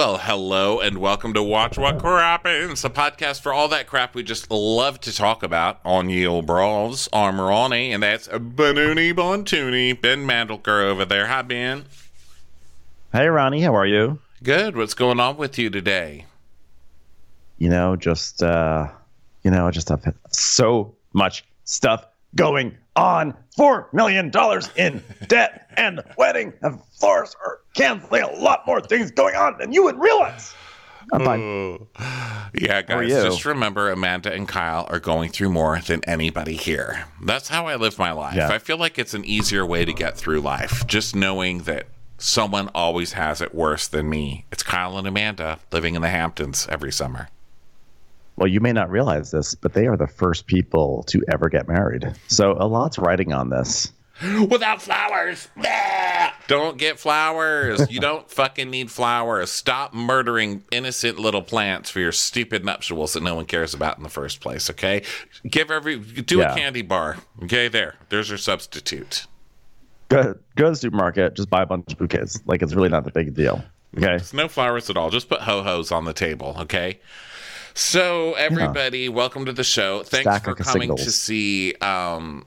[0.00, 4.14] Well, hello and welcome to Watch What Crap Crappens, a podcast for all that crap
[4.14, 7.06] we just love to talk about on Yield Brawls.
[7.12, 11.26] I'm Ronnie, and that's Banooni Bontooni, Ben Mandelker over there.
[11.26, 11.84] Hi, Ben.
[13.12, 14.18] Hey, Ronnie, how are you?
[14.42, 14.74] Good.
[14.74, 16.24] What's going on with you today?
[17.58, 18.88] You know, just, uh,
[19.42, 23.34] you know, I just have so much stuff going on.
[23.56, 28.80] Four million dollars in debt and the wedding and Flores are canceling a lot more
[28.80, 30.54] things going on than you would realize.
[31.12, 31.88] Ooh.
[32.54, 37.04] Yeah, guys, just remember Amanda and Kyle are going through more than anybody here.
[37.22, 38.36] That's how I live my life.
[38.36, 38.48] Yeah.
[38.48, 41.86] I feel like it's an easier way to get through life, just knowing that
[42.18, 44.46] someone always has it worse than me.
[44.52, 47.28] It's Kyle and Amanda living in the Hamptons every summer.
[48.40, 51.68] Well, you may not realize this, but they are the first people to ever get
[51.68, 52.10] married.
[52.28, 53.92] So a lot's riding on this.
[54.48, 55.48] Without flowers.
[55.56, 56.32] Bah!
[56.46, 57.90] Don't get flowers.
[57.90, 59.50] You don't fucking need flowers.
[59.50, 64.02] Stop murdering innocent little plants for your stupid nuptials that no one cares about in
[64.02, 65.02] the first place, okay?
[65.48, 66.52] Give every do Yeah.
[66.52, 67.18] a candy bar.
[67.42, 67.96] Okay, there.
[68.08, 69.26] There's your substitute.
[70.08, 72.40] Go, go to the supermarket, just buy a bunch of bouquets.
[72.46, 73.62] Like it's really not the big deal.
[73.96, 74.06] Okay.
[74.06, 75.10] There's no flowers at all.
[75.10, 77.00] Just put ho hos on the table, okay?
[77.74, 80.02] So, everybody, welcome to the show.
[80.02, 82.44] Thanks Stack for coming to see um,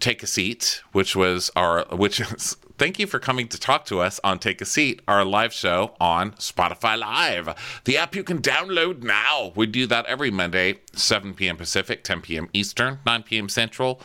[0.00, 4.00] Take a Seat, which was our, which is, thank you for coming to talk to
[4.00, 8.40] us on Take a Seat, our live show on Spotify Live, the app you can
[8.40, 9.52] download now.
[9.54, 11.56] We do that every Monday, 7 p.m.
[11.56, 12.48] Pacific, 10 p.m.
[12.52, 13.48] Eastern, 9 p.m.
[13.48, 14.00] Central.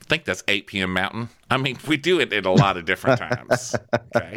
[0.00, 0.92] I think that's 8 p.m.
[0.92, 1.28] Mountain.
[1.50, 3.76] I mean, we do it at a lot of different times.
[4.16, 4.36] Okay.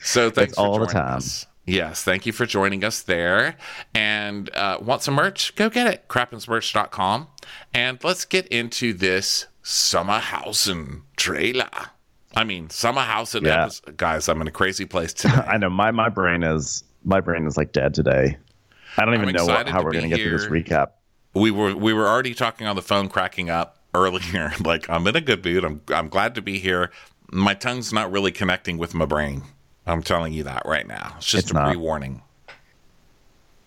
[0.00, 1.16] So thanks for all the joining time.
[1.16, 1.46] us.
[1.66, 3.56] Yes, thank you for joining us there.
[3.94, 5.54] And uh, want some merch?
[5.56, 6.08] Go get it.
[6.08, 7.28] Crappensmerch.com.
[7.72, 11.70] And let's get into this Summerhausen trailer.
[12.36, 13.62] I mean, Summerhausen Yeah.
[13.64, 13.96] episode.
[13.96, 15.34] Guys, I'm in a crazy place today.
[15.46, 18.36] I know my, my brain is my brain is like dead today.
[18.96, 20.88] I don't even know what, how we're going to get through this recap.
[21.34, 24.52] we were we were already talking on the phone, cracking up earlier.
[24.64, 25.64] Like I'm in a good mood.
[25.64, 26.90] I'm I'm glad to be here.
[27.30, 29.42] My tongue's not really connecting with my brain.
[29.86, 31.14] I'm telling you that right now.
[31.18, 31.68] It's just It's a not.
[31.68, 32.22] pre-warning.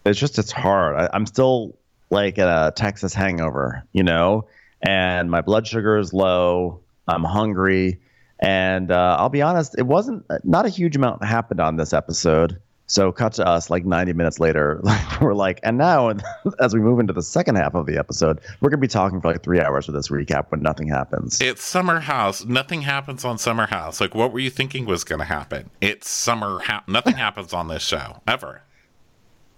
[0.05, 0.95] It's just it's hard.
[0.95, 1.75] I, I'm still
[2.09, 4.45] like at a Texas hangover, you know,
[4.81, 6.79] and my blood sugar is low.
[7.07, 7.99] I'm hungry,
[8.39, 12.59] and uh, I'll be honest, it wasn't not a huge amount happened on this episode.
[12.87, 14.81] So cut to us like 90 minutes later.
[14.87, 16.13] Like we're like, and now
[16.59, 19.31] as we move into the second half of the episode, we're gonna be talking for
[19.31, 21.41] like three hours for this recap when nothing happens.
[21.41, 22.45] It's Summer House.
[22.45, 23.99] Nothing happens on Summer House.
[23.99, 25.69] Like, what were you thinking was going to happen?
[25.81, 26.83] It's Summer House.
[26.87, 28.61] Nothing happens on this show ever.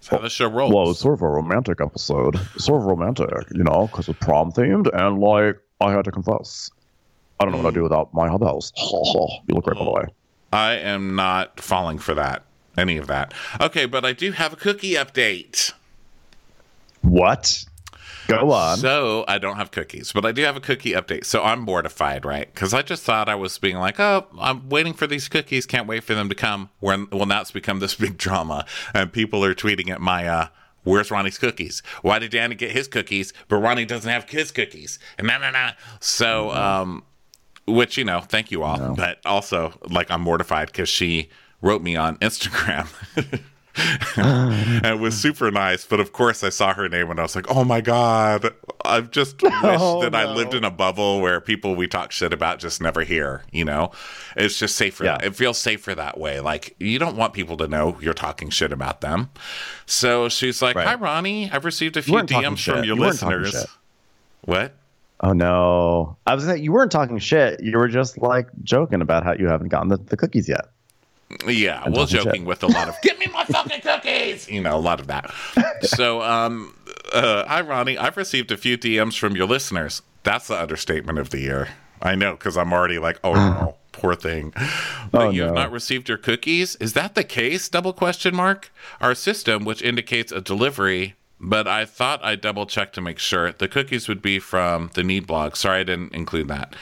[0.00, 0.74] That's how the show rolls.
[0.74, 2.36] Well, it's sort of a romantic episode.
[2.56, 6.70] Sort of romantic, you know, because it's prom themed, and like I had to confess,
[7.38, 8.72] I don't know what I'd do without my hubhouse.
[8.76, 10.04] you look great, by the way.
[10.52, 12.44] I am not falling for that.
[12.80, 13.34] Any of that.
[13.60, 15.72] Okay, but I do have a cookie update.
[17.02, 17.64] What?
[18.26, 18.78] Go on.
[18.78, 21.24] So I don't have cookies, but I do have a cookie update.
[21.24, 22.52] So I'm mortified, right?
[22.52, 25.66] Because I just thought I was being like, oh, I'm waiting for these cookies.
[25.66, 26.70] Can't wait for them to come.
[26.78, 28.64] When well, now it's become this big drama,
[28.94, 30.48] and people are tweeting at my uh,
[30.82, 31.82] Where's Ronnie's cookies?
[32.02, 34.98] Why did Danny get his cookies, but Ronnie doesn't have his cookies?
[35.18, 35.72] And nah, nah, nah.
[36.00, 37.04] So, um,
[37.66, 41.28] which you know, thank you all, but also like I'm mortified because she
[41.60, 42.88] wrote me on Instagram.
[44.16, 44.80] Ah.
[44.82, 47.36] and it was super nice, but of course I saw her name and I was
[47.36, 48.52] like, "Oh my god!
[48.84, 52.32] I've just wish Oh, that I lived in a bubble where people we talk shit
[52.32, 53.92] about just never hear." You know,
[54.36, 55.04] it's just safer.
[55.04, 55.18] Yeah.
[55.22, 56.40] It feels safer that way.
[56.40, 59.30] Like you don't want people to know you're talking shit about them.
[59.86, 60.88] So she's like, Right.
[60.88, 61.48] "Hi, Ronnie.
[61.52, 63.66] I've received a few DMs from your You listeners."
[64.42, 64.74] What?
[65.20, 66.16] Oh no!
[66.26, 67.62] I was saying you weren't talking shit.
[67.62, 70.66] You were just like joking about how you haven't gotten the, the cookies yet.
[71.46, 74.76] Yeah, well, talking joking with a lot of "Give me my fucking cookies," you know,
[74.76, 75.32] a lot of that.
[75.82, 76.74] so, um,
[77.12, 80.02] uh, hi Ronnie, I've received a few DMs from your listeners.
[80.24, 81.68] That's the understatement of the year.
[82.02, 84.52] I know because I'm already like, oh no, poor thing.
[85.12, 85.62] But Oh, you have no.
[85.62, 86.76] not received your cookies.
[86.76, 87.68] Is that the case?
[87.68, 88.70] Double question mark.
[89.00, 91.14] Our system, which indicates a delivery.
[91.40, 95.02] But I thought I double checked to make sure the cookies would be from the
[95.02, 95.56] Need blog.
[95.56, 96.74] Sorry, I didn't include that.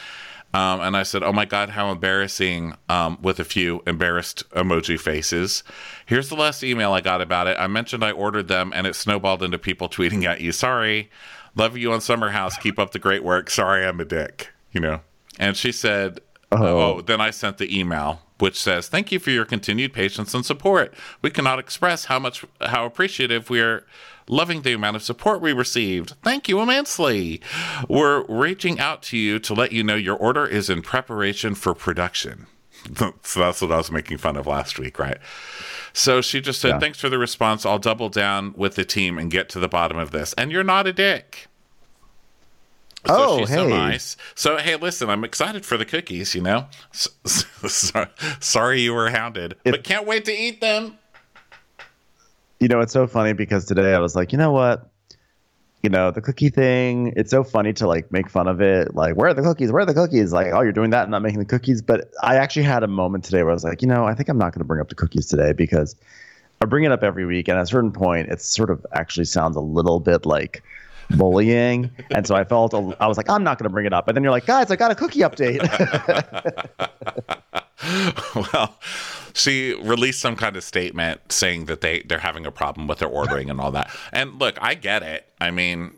[0.55, 4.99] Um, and I said, "Oh my God, how embarrassing!" Um, with a few embarrassed emoji
[4.99, 5.63] faces.
[6.07, 7.57] Here's the last email I got about it.
[7.59, 10.53] I mentioned I ordered them, and it snowballed into people tweeting at you.
[10.53, 11.11] Sorry,
[11.55, 12.57] love you on Summer House.
[12.57, 13.51] Keep up the great work.
[13.51, 14.51] Sorry, I'm a dick.
[14.73, 15.01] You know.
[15.39, 16.21] And she said,
[16.51, 20.47] "Oh." then I sent the email." Which says, "Thank you for your continued patience and
[20.47, 20.95] support.
[21.23, 23.85] We cannot express how much how appreciative we are
[24.29, 26.15] loving the amount of support we received.
[26.23, 27.41] Thank you immensely.
[27.89, 31.75] We're reaching out to you to let you know your order is in preparation for
[31.75, 32.47] production.
[33.23, 35.19] so that's what I was making fun of last week, right?
[35.93, 36.79] So she just said, Yeah.
[36.79, 37.67] Thanks for the response.
[37.67, 40.33] I'll double down with the team and get to the bottom of this.
[40.35, 41.49] And you're not a dick.
[43.09, 43.71] So Oh, she's so hey.
[43.71, 44.17] nice.
[44.35, 46.67] So, hey, listen, I'm excited for the cookies, you know?
[48.41, 50.99] Sorry you were hounded, but can't wait to eat them.
[52.61, 54.91] you know, it's so funny because today I was like, you know what?
[55.83, 58.95] You know, the cookie thing, it's so funny to like make fun of it.
[58.97, 59.71] Like, where are the cookies?
[59.71, 60.33] Where are the cookies?
[60.33, 61.81] Like, oh, you're doing that and not making the cookies.
[61.81, 64.29] But I actually had a moment today where I was like, you know, I think
[64.29, 65.95] I'm not going to bring up the cookies today because
[66.61, 67.47] I bring it up every week.
[67.47, 70.65] And at a certain point, it sort of actually sounds a little bit like
[71.11, 71.91] bullying.
[72.11, 74.07] and so I felt, a, I was like, I'm not going to bring it up.
[74.07, 75.59] But then you're like, guys, I got a cookie update.
[78.53, 78.77] well,
[79.35, 83.09] she released some kind of statement saying that they they're having a problem with their
[83.09, 83.91] ordering and all that.
[84.13, 85.27] And look, I get it.
[85.41, 85.97] I mean,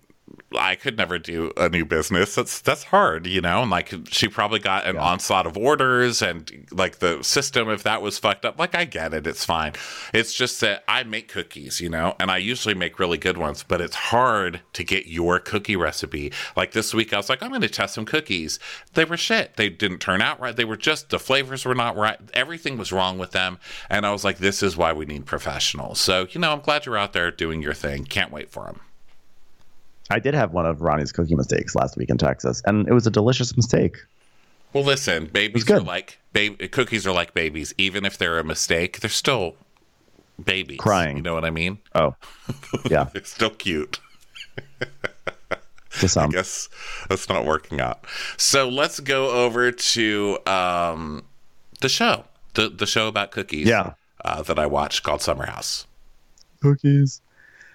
[0.57, 2.35] I could never do a new business.
[2.35, 3.63] That's that's hard, you know.
[3.63, 8.03] And like she probably got an onslaught of orders and like the system if that
[8.03, 8.59] was fucked up.
[8.59, 9.27] Like I get it.
[9.27, 9.75] It's fine.
[10.13, 13.63] It's just that I make cookies, you know, and I usually make really good ones,
[13.63, 16.33] but it's hard to get your cookie recipe.
[16.57, 18.59] Like this week I was like, I'm going to test some cookies.
[18.95, 19.57] They were shit.
[19.57, 20.57] They didn't turn out right.
[20.57, 22.19] They were just the flavors were not right.
[22.35, 23.59] Everything was wrong with them.
[23.89, 26.01] And I was like, this is why we need professionals.
[26.01, 28.05] So, you know, I'm glad you're out there doing your thing.
[28.05, 28.81] Can't wait for them.
[30.11, 33.07] I did have one of Ronnie's cookie mistakes last week in Texas, and it was
[33.07, 33.97] a delicious mistake.
[34.73, 37.73] Well, listen, babies are like ba- cookies are like babies.
[37.79, 39.57] Even if they're a mistake, they're still
[40.45, 40.79] babies.
[40.79, 41.17] Crying.
[41.17, 41.79] You know what I mean?
[41.95, 42.15] Oh,
[42.91, 43.99] yeah, They're still cute.
[46.01, 46.31] to some.
[46.33, 46.69] Guess
[47.09, 48.05] that's not working out.
[48.37, 51.25] So let's go over to um,
[51.81, 52.25] the show,
[52.55, 53.67] the the show about cookies.
[53.67, 53.95] Yeah.
[54.25, 55.87] uh, that I watched called Summer House.
[56.63, 57.21] cookies.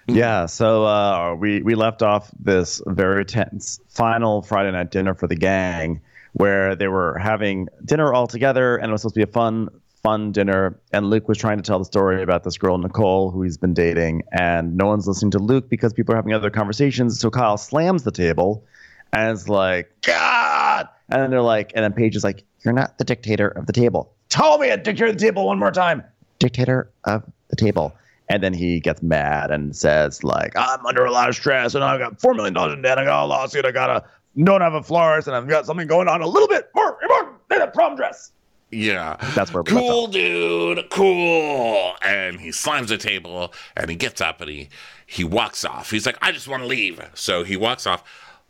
[0.08, 5.26] Yeah, so uh, we we left off this very tense final Friday night dinner for
[5.26, 6.00] the gang,
[6.32, 9.68] where they were having dinner all together, and it was supposed to be a fun
[10.02, 10.78] fun dinner.
[10.92, 13.74] And Luke was trying to tell the story about this girl Nicole who he's been
[13.74, 17.18] dating, and no one's listening to Luke because people are having other conversations.
[17.18, 18.64] So Kyle slams the table,
[19.12, 20.88] and it's like, God!
[21.08, 23.72] And then they're like, and then Paige is like, You're not the dictator of the
[23.72, 24.12] table.
[24.28, 26.04] Tell me a dictator of the table one more time.
[26.38, 27.92] Dictator of the table.
[28.28, 31.84] And then he gets mad and says, like, I'm under a lot of stress and
[31.84, 32.98] I've got $4 million in debt.
[32.98, 33.64] I got a lawsuit.
[33.64, 34.04] I got a,
[34.42, 37.36] don't have a florist and I've got something going on a little bit more important
[37.48, 38.32] than a prom dress.
[38.72, 39.16] Yeah.
[39.34, 41.94] That's where cool dude, cool.
[42.02, 44.68] And he slams the table and he gets up and he
[45.06, 45.90] he walks off.
[45.90, 47.00] He's like, I just want to leave.
[47.14, 48.02] So he walks off,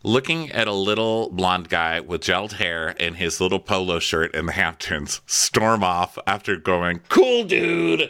[0.03, 4.47] looking at a little blonde guy with gelled hair in his little polo shirt in
[4.47, 8.03] the Hamptons storm off after going, Cool dude,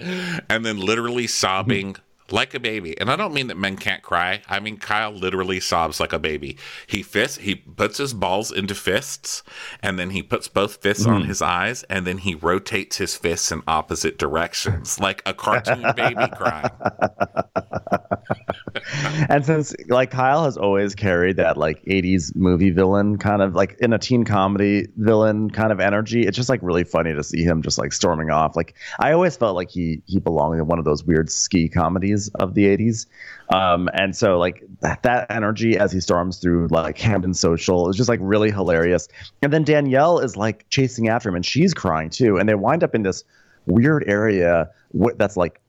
[0.48, 1.96] and then literally sobbing.
[2.28, 3.00] Like a baby.
[3.00, 4.42] And I don't mean that men can't cry.
[4.48, 6.58] I mean Kyle literally sobs like a baby.
[6.88, 9.44] He fists he puts his balls into fists
[9.80, 11.26] and then he puts both fists on mm.
[11.26, 16.26] his eyes and then he rotates his fists in opposite directions like a cartoon baby
[16.36, 16.68] crying.
[19.28, 23.76] And since like Kyle has always carried that like 80s movie villain kind of like
[23.80, 27.42] in a teen comedy villain kind of energy, it's just like really funny to see
[27.42, 28.56] him just like storming off.
[28.56, 32.28] Like I always felt like he he belonged in one of those weird ski comedies
[32.36, 33.06] of the 80s.
[33.52, 37.96] Um and so like that, that energy as he storms through like Hampton Social is
[37.96, 39.08] just like really hilarious.
[39.42, 42.84] And then Danielle is like chasing after him and she's crying too and they wind
[42.84, 43.24] up in this
[43.66, 45.60] weird area wh- that's like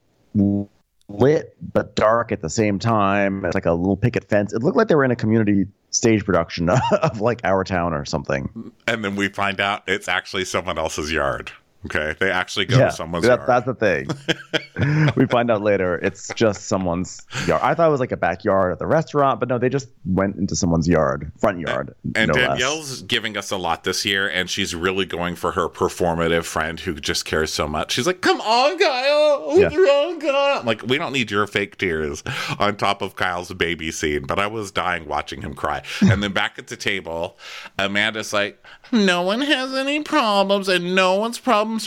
[1.10, 3.46] lit but dark at the same time.
[3.46, 4.54] It's like a little picket fence.
[4.54, 6.70] It looked like they were in a community stage production
[7.02, 8.72] of like Our Town or something.
[8.88, 11.52] And then we find out it's actually someone else's yard.
[11.86, 12.16] Okay.
[12.20, 13.48] They actually go yeah, to someone's that, yard.
[13.48, 15.12] that's the thing.
[15.16, 17.62] we find out later it's just someone's yard.
[17.64, 20.36] I thought it was like a backyard at the restaurant, but no, they just went
[20.38, 21.94] into someone's yard, front yard.
[22.16, 22.48] And no less.
[22.50, 26.80] Danielle's giving us a lot this year, and she's really going for her performative friend
[26.80, 27.92] who just cares so much.
[27.94, 29.74] She's like, "Come on, Kyle, Yeah.
[29.76, 32.24] wrong, Kyle?" Like, we don't need your fake tears
[32.60, 34.26] on top of Kyle's baby scene.
[34.26, 35.84] But I was dying watching him cry.
[36.02, 37.38] And then back at the table,
[37.78, 41.38] Amanda's like, "No one has any problems, and no one's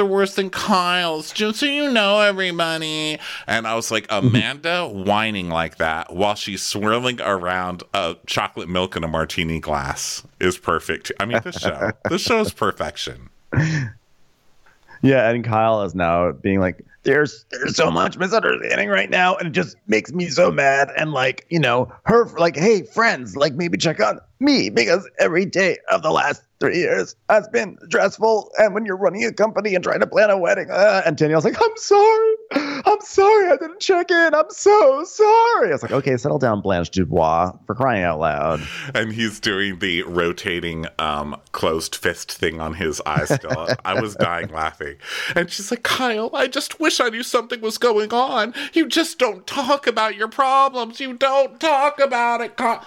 [0.00, 1.32] are worse than Kyle's.
[1.32, 6.62] Just so you know, everybody." And I was like, Amanda whining like that while she's
[6.62, 11.12] swirling around a chocolate milk in a martini glass is perfect.
[11.18, 13.30] I mean, this show, this show is perfection.
[15.02, 19.48] Yeah, and Kyle is now being like, "There's there's so much misunderstanding right now, and
[19.48, 23.54] it just makes me so mad." And like, you know, her like, "Hey, friends, like
[23.54, 28.50] maybe check on me because every day of the last three years has been stressful.
[28.58, 31.44] And when you're running a company and trying to plan a wedding, uh, and Danielle's
[31.44, 34.34] like, "I'm sorry, I'm sorry, I didn't check in.
[34.34, 35.68] I'm so sorry.
[35.68, 38.60] I was like, okay, settle down, Blanche Dubois, for crying out loud.
[38.94, 43.68] And he's doing the rotating um, closed fist thing on his eye still.
[43.84, 44.96] I was dying laughing.
[45.36, 48.54] And she's like, Kyle, I just wish I knew something was going on.
[48.72, 51.00] You just don't talk about your problems.
[51.00, 52.84] You don't talk about it, Kyle.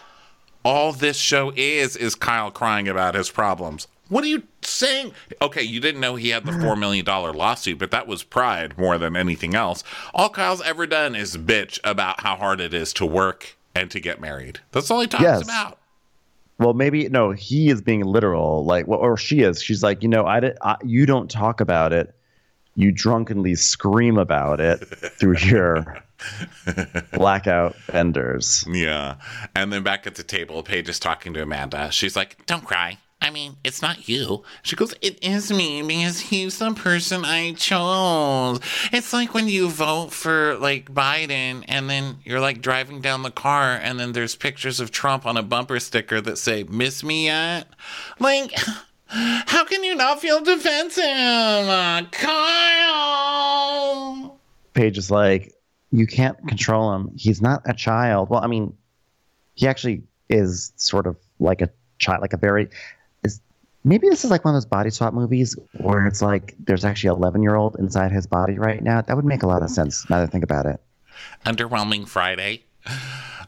[0.63, 3.87] All this show is, is Kyle crying about his problems.
[4.09, 5.13] What are you saying?
[5.41, 6.65] Okay, you didn't know he had the mm-hmm.
[6.65, 9.83] $4 million lawsuit, but that was pride more than anything else.
[10.13, 13.99] All Kyle's ever done is bitch about how hard it is to work and to
[13.99, 14.59] get married.
[14.71, 15.43] That's all he talks Yes.
[15.43, 15.79] about.
[16.59, 17.31] Well, maybe no.
[17.31, 19.61] He is being literal, like, well, or she is.
[19.61, 22.13] She's like, you know, I, did, I you don't talk about it.
[22.75, 24.77] You drunkenly scream about it
[25.17, 26.03] through your
[27.13, 28.65] blackout vendors.
[28.69, 29.15] Yeah.
[29.55, 31.91] And then back at the table, Paige is talking to Amanda.
[31.91, 32.97] She's like, Don't cry.
[33.23, 34.43] I mean, it's not you.
[34.63, 38.59] She goes, It is me because he's the person I chose.
[38.91, 43.31] It's like when you vote for like Biden and then you're like driving down the
[43.31, 47.27] car and then there's pictures of Trump on a bumper sticker that say, Miss me
[47.27, 47.67] yet?
[48.19, 48.53] Like,
[49.07, 51.05] how can you not feel defensive?
[51.05, 53.57] Uh, Kyle.
[54.73, 55.53] Paige is like,
[55.93, 57.11] you can't control him.
[57.15, 58.29] He's not a child.
[58.29, 58.75] Well, I mean,
[59.53, 61.69] he actually is sort of like a
[61.99, 62.67] child, like a very.
[63.23, 63.39] Is
[63.83, 67.09] maybe this is like one of those body swap movies where it's like there's actually
[67.09, 69.01] an 11 year old inside his body right now.
[69.01, 70.81] That would make a lot of sense now that I think about it.
[71.45, 72.63] underwhelming Friday.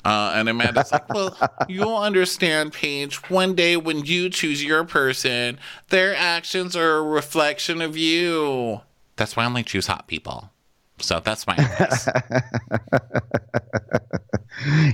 [0.05, 1.35] Uh, and Amanda's like, well,
[1.67, 3.27] you'll understand, Paige.
[3.31, 5.57] One day when you choose your person,
[5.89, 8.81] their actions are a reflection of you.
[9.15, 10.51] That's why I only choose hot people.
[10.99, 12.07] So that's my advice.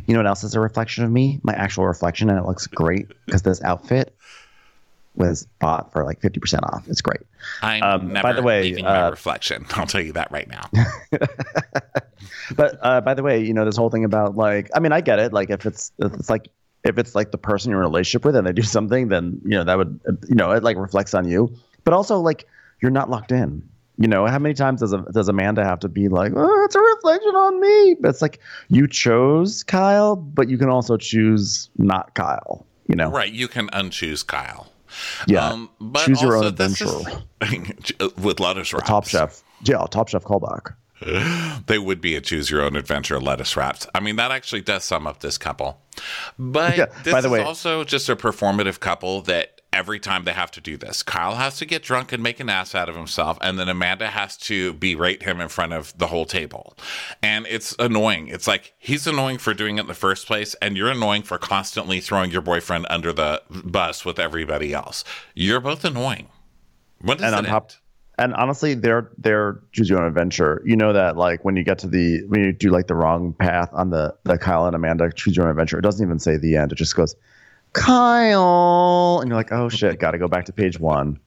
[0.08, 1.40] You know what else is a reflection of me?
[1.44, 4.16] My actual reflection, and it looks great because this outfit
[5.16, 6.88] was bought for like 50% off.
[6.88, 7.22] It's great.
[7.62, 9.66] I'm Um, never by the way, leaving my uh, reflection.
[9.72, 10.70] I'll tell you that right now.
[12.56, 15.02] But uh, by the way, you know this whole thing about like, I mean, I
[15.02, 15.32] get it.
[15.34, 16.50] Like, if it's if it's like
[16.84, 19.40] if it's like the person you're in a relationship with and they do something, then
[19.44, 21.56] you know that would you know it like reflects on you.
[21.84, 22.48] But also like
[22.82, 23.68] you're not locked in.
[24.02, 26.76] You know, how many times does a, does Amanda have to be like, oh, it's
[26.76, 27.96] a reflection on me?
[28.00, 28.40] But it's like
[28.70, 32.66] you chose Kyle, but you can also choose not Kyle.
[32.88, 33.32] You know, right.
[33.32, 34.68] You can unchoose Kyle.
[35.28, 35.48] yeah.
[35.48, 36.86] Um, but choose your own adventure.
[37.42, 38.88] is- with lettuce wraps.
[38.88, 40.74] Top Chef, yeah, Top Chef callback.
[41.68, 43.88] They would be a choose your own adventure lettuce wraps.
[43.96, 45.80] I mean, that actually does sum up this couple.
[46.38, 50.26] But Yeah, this by the is way- also just a performative couple that every time
[50.26, 52.90] they have to do this, Kyle has to get drunk and make an ass out
[52.90, 56.76] of himself, and then Amanda has to berate him in front of the whole table.
[57.22, 58.28] And it's annoying.
[58.28, 61.38] It's like he's annoying for doing it in the first place, and you're annoying for
[61.38, 65.04] constantly throwing your boyfriend under the bus with everybody else.
[65.34, 66.28] You're both annoying.
[67.02, 67.78] When does and it on top end?
[68.18, 71.80] and honestly they're they're choose your own adventure you know that like when you get
[71.80, 75.12] to the when you do like the wrong path on the the kyle and amanda
[75.14, 77.16] choose your own adventure it doesn't even say the end it just goes
[77.74, 81.20] kyle and you're like oh shit gotta go back to page one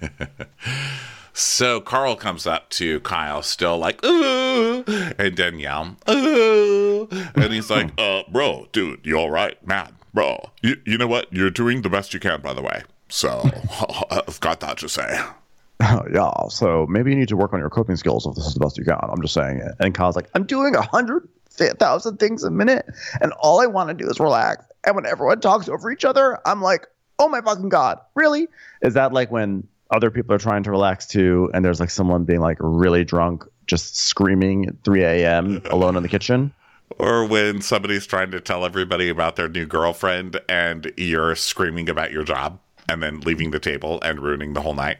[1.34, 4.84] So Carl comes up to Kyle, still like, ooh,
[5.18, 7.08] and Danielle, ooh.
[7.34, 9.56] And he's like, uh, bro, dude, you all right?
[9.66, 11.32] Man, bro, you, you know what?
[11.32, 12.82] You're doing the best you can, by the way.
[13.08, 13.48] So
[14.10, 15.20] I've got that to say.
[15.80, 18.54] oh yeah so maybe you need to work on your coping skills if this is
[18.54, 21.28] the best you can i'm just saying it and kyle's like i'm doing a hundred
[21.52, 22.86] thousand things a minute
[23.20, 24.64] and all i want to do is relax.
[24.84, 26.86] And when everyone talks over each other i'm like
[27.18, 28.48] oh my fucking god really?
[28.82, 32.24] Is that like when other people are trying to relax too and there's like someone
[32.24, 36.52] being like really drunk just screaming at 3 a.m alone in the kitchen?
[36.98, 42.12] Or when somebody's trying to tell everybody about their new girlfriend and you're screaming about
[42.12, 44.98] your job and then leaving the table and ruining the whole night.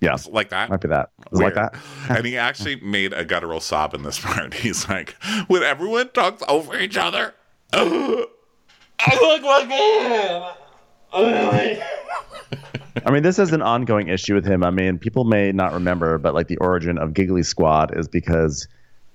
[0.00, 0.68] Yeah Like that.
[0.70, 1.74] might be that like that
[2.08, 4.54] and he actually made a guttural sob in this part.
[4.54, 5.16] He's like,
[5.46, 7.34] when everyone talks over each other,
[7.72, 8.26] I
[9.20, 10.42] look like him.
[13.06, 14.62] I mean, this is an ongoing issue with him.
[14.64, 18.68] I mean, people may not remember, but like the origin of Giggly Squad is because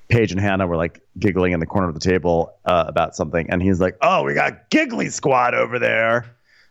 [0.10, 3.50] Paige and Hannah were like giggling in the corner of the table uh, about something,
[3.50, 6.26] and he's like, "Oh, we got Giggly Squad over there."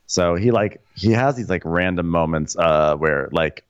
[0.07, 3.65] So he like he has these like random moments uh, where like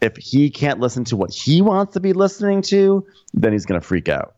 [0.00, 3.80] if he can't listen to what he wants to be listening to, then he's gonna
[3.80, 4.34] freak out.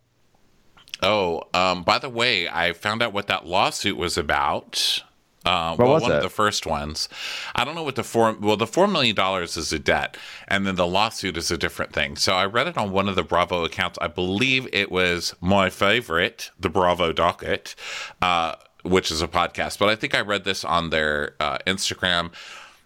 [1.03, 5.03] Oh, um, by the way, I found out what that lawsuit was about.
[5.45, 6.23] Uh, well, was one of it?
[6.23, 7.09] the first ones.
[7.55, 8.33] I don't know what the four.
[8.33, 10.17] Well, the four million dollars is a debt,
[10.49, 12.17] and then the lawsuit is a different thing.
[12.17, 13.97] So I read it on one of the Bravo accounts.
[14.03, 17.77] I believe it was my favorite, the Bravo Docket,
[18.21, 19.79] uh, which is a podcast.
[19.79, 22.33] But I think I read this on their uh, Instagram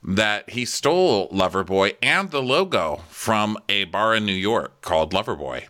[0.02, 5.64] that he stole Loverboy and the logo from a bar in New York called Loverboy.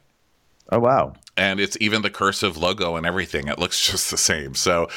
[0.72, 1.14] Oh wow.
[1.36, 3.48] and it's even the cursive logo and everything.
[3.48, 4.54] It looks just the same.
[4.54, 4.88] So,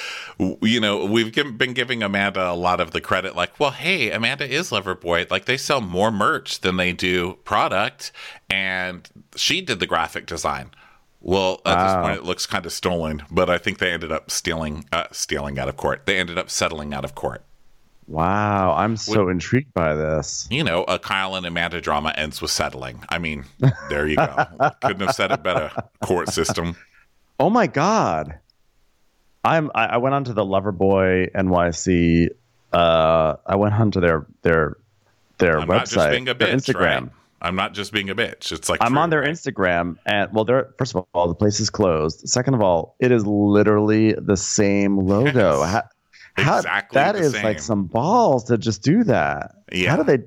[0.62, 3.36] you know, we've been giving Amanda a lot of the credit.
[3.36, 5.32] Like, well, hey, Amanda is Loverboy.
[5.32, 8.12] Like, they sell more merch than they do product,
[8.50, 10.72] and she did the graphic design.
[11.22, 14.30] Well, at this point, it looks kind of stolen, but I think they ended up
[14.30, 16.06] stealing, uh, stealing out of court.
[16.06, 17.44] They ended up settling out of court.
[18.08, 18.74] Wow.
[18.76, 20.48] I'm so intrigued by this.
[20.52, 23.04] You know, a Kyle and Amanda drama ends with settling.
[23.10, 23.46] I mean,
[23.90, 24.46] there you go.
[24.82, 25.72] Couldn't have said it better.
[26.02, 26.76] Court system.
[27.40, 28.40] Oh my god.
[29.44, 32.30] I'm I, I went onto the Loverboy NYC
[32.72, 34.78] uh I went onto their their
[35.38, 37.02] their I'm website, not just being a their Instagram.
[37.02, 37.12] right?
[37.42, 38.54] I'm not just being a bitch.
[38.54, 39.30] It's like I'm true, on their right?
[39.30, 42.28] Instagram and well they're first of all the place is closed.
[42.30, 45.60] Second of all, it is literally the same logo.
[45.60, 45.72] Yes.
[45.72, 45.84] How,
[46.36, 47.44] how- Exactly that the is same.
[47.44, 49.52] like some balls to just do that.
[49.72, 49.92] Yeah.
[49.92, 50.24] How do they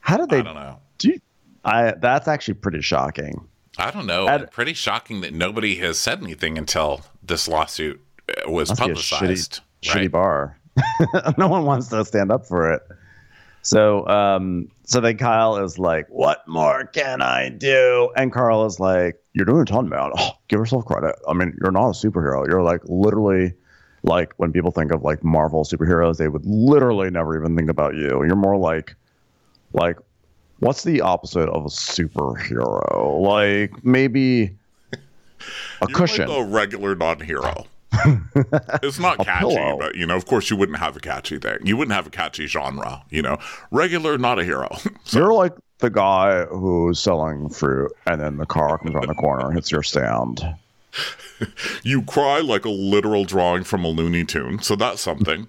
[0.00, 0.78] how did they I don't know.
[0.98, 1.18] do
[1.64, 3.46] I that's actually pretty shocking.
[3.78, 4.26] I don't know.
[4.26, 9.60] I'd- Pretty shocking that nobody has said anything until this lawsuit uh, was publicized.
[9.82, 10.10] shitty right?
[10.10, 10.58] bar.
[11.38, 12.82] no one wants to stand up for it.
[13.62, 18.78] So, um, so then Kyle is like, "What more can I do?" And Carl is
[18.78, 20.12] like, "You're doing a ton, man.
[20.16, 21.16] Oh, give yourself credit.
[21.28, 22.46] I mean, you're not a superhero.
[22.46, 23.54] You're like literally."
[24.02, 27.94] Like when people think of like Marvel superheroes, they would literally never even think about
[27.94, 28.24] you.
[28.24, 28.94] You're more like,
[29.72, 29.98] like,
[30.60, 33.20] what's the opposite of a superhero?
[33.20, 34.56] Like maybe
[34.92, 36.28] a You're cushion.
[36.28, 37.66] Like a regular non-hero.
[38.82, 39.78] it's not catchy, pillow.
[39.78, 41.58] but you know, of course, you wouldn't have a catchy thing.
[41.64, 43.02] You wouldn't have a catchy genre.
[43.10, 43.38] You know,
[43.70, 44.68] regular, not a hero.
[45.04, 49.14] so, You're like the guy who's selling fruit, and then the car comes around the
[49.14, 50.42] corner, and hits your stand.
[51.82, 55.48] you cry like a literal drawing from a Looney Tune, so that's something.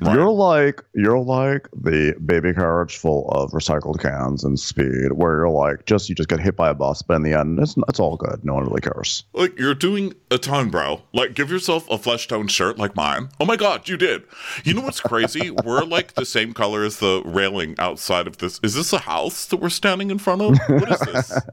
[0.00, 0.14] Right.
[0.14, 5.48] You're like you're like the baby carriage full of recycled cans and speed, where you're
[5.48, 8.00] like just you just get hit by a bus, but in the end, it's it's
[8.00, 8.44] all good.
[8.44, 9.24] No one really cares.
[9.32, 11.02] Like you're doing a ton, bro.
[11.12, 13.28] Like give yourself a flesh tone shirt like mine.
[13.38, 14.24] Oh my god, you did.
[14.64, 15.50] You know what's crazy?
[15.64, 18.60] we're like the same color as the railing outside of this.
[18.62, 20.58] Is this a house that we're standing in front of?
[20.68, 21.38] What is this?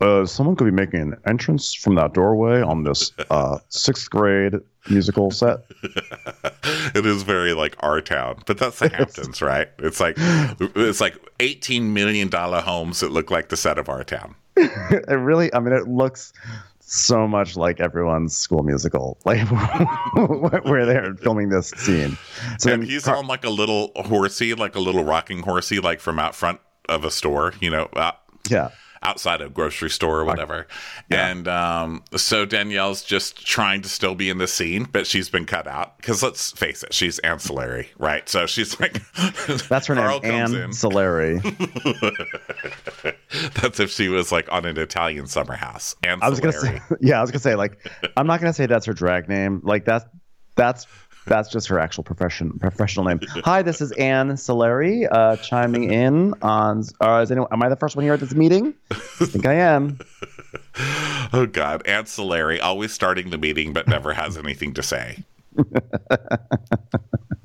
[0.00, 4.54] Uh, someone could be making an entrance from that doorway on this uh, sixth grade
[4.88, 5.58] musical set.
[6.94, 9.68] it is very like our town, but that's the Hamptons, right?
[9.78, 14.04] It's like it's like eighteen million dollar homes that look like the set of our
[14.04, 14.34] town.
[14.56, 16.32] it really, I mean, it looks
[16.80, 19.48] so much like everyone's school musical, like
[20.64, 22.16] where they're filming this scene.
[22.58, 26.00] So and he's Car- on like a little horsey, like a little rocking horsey, like
[26.00, 28.18] from out front of a store, you know, out,
[28.48, 28.70] yeah.
[29.04, 30.66] Outside a grocery store or whatever.
[31.10, 35.46] And um, so Danielle's just trying to still be in the scene, but she's been
[35.46, 38.28] cut out because let's face it, she's ancillary, right?
[38.28, 39.00] So she's like,
[39.68, 40.72] That's her name, in.
[43.60, 45.94] That's if she was like on an Italian summer house.
[46.02, 46.22] Ancillary.
[46.22, 47.78] I was gonna say, yeah, I was gonna say, like,
[48.16, 49.60] I'm not gonna say that's her drag name.
[49.62, 50.04] Like that's
[50.56, 50.86] that's
[51.26, 53.20] that's just her actual profession professional name.
[53.44, 56.84] Hi, this is Anne Solari, uh, chiming in on.
[57.00, 57.48] Uh, is anyone?
[57.52, 58.74] Am I the first one here at this meeting?
[58.90, 59.98] I think I am.
[61.32, 65.24] Oh God, Anne ancillary, always starting the meeting but never has anything to say.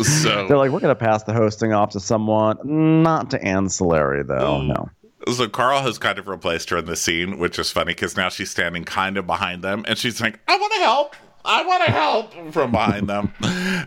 [0.02, 2.58] So they're like, we're gonna pass the hosting off to someone,
[3.04, 4.62] not to Anne Solari though.
[4.62, 4.90] No.
[5.34, 8.30] so Carl has kind of replaced her in the scene, which is funny because now
[8.30, 11.16] she's standing kind of behind them, and she's like, "I want to help."
[11.46, 13.34] I want to help from behind them.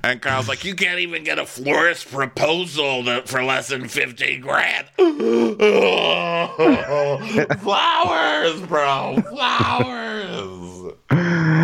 [0.03, 4.87] And Carl's like, You can't even get a florist proposal for less than 50 grand.
[7.61, 9.23] Flowers, bro.
[9.31, 10.72] Flowers.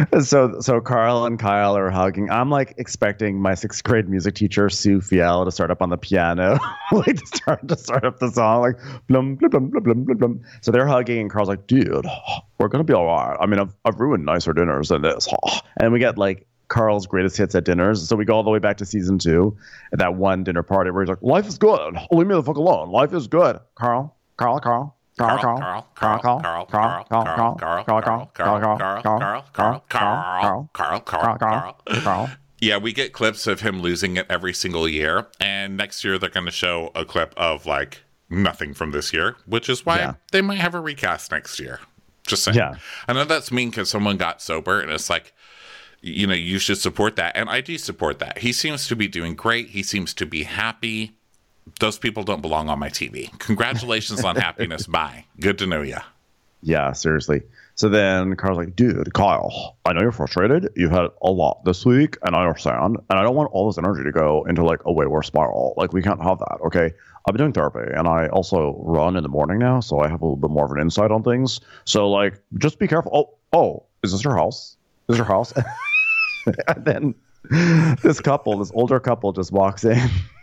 [0.20, 2.30] So so Carl and Kyle are hugging.
[2.30, 5.96] I'm like expecting my sixth grade music teacher Sue Fiel to start up on the
[5.96, 6.58] piano,
[6.92, 10.40] like to start to start up the song, like blum blum blum blum blum blum.
[10.60, 12.06] So they're hugging, and Carl's like, "Dude,
[12.58, 13.36] we're gonna be all right.
[13.40, 15.28] I mean, I've I've ruined nicer dinners than this."
[15.80, 18.08] And we get like Carl's greatest hits at dinners.
[18.08, 19.56] So we go all the way back to season two
[19.92, 21.96] at that one dinner party where he's like, "Life is good.
[22.10, 22.90] Leave me the fuck alone.
[22.90, 24.97] Life is good." Carl, Carl, Carl.
[25.18, 30.70] Carl, Carl, Carl, Carl, Carl, Carl, Carl, Carl, Carl, Carl, Carl, Carl, Carl, Carl, Carl,
[30.72, 32.30] Carl, Carl, Carl, Carl.
[32.60, 35.28] Yeah, we get clips of him losing it every single year.
[35.40, 39.36] And next year, they're going to show a clip of like nothing from this year,
[39.46, 40.14] which is why Yeah.
[40.32, 41.80] they might have a recast next year.
[42.26, 42.56] Just saying.
[42.56, 42.74] Yeah.
[43.06, 45.32] I know that's mean because someone got sober and it's like,
[46.00, 47.36] you know, you should support that.
[47.36, 48.38] And I do support that.
[48.38, 49.68] He seems to be doing great.
[49.70, 51.16] He seems to be happy.
[51.80, 53.36] Those people don't belong on my TV.
[53.38, 54.86] Congratulations on happiness.
[54.88, 55.24] Bye.
[55.40, 55.98] Good to know you.
[56.62, 57.42] Yeah, seriously.
[57.76, 60.72] So then Carl's like, dude, Kyle, I know you're frustrated.
[60.74, 62.96] You've had a lot this week, and I understand.
[63.08, 65.74] And I don't want all this energy to go into like a wayward spiral.
[65.76, 66.92] Like, we can't have that, okay?
[67.26, 70.22] I've been doing therapy, and I also run in the morning now, so I have
[70.22, 71.60] a little bit more of an insight on things.
[71.84, 73.12] So, like, just be careful.
[73.14, 74.76] Oh, oh, is this your house?
[75.08, 75.52] Is this your house?
[76.66, 77.14] and then
[78.02, 80.10] this couple, this older couple, just walks in.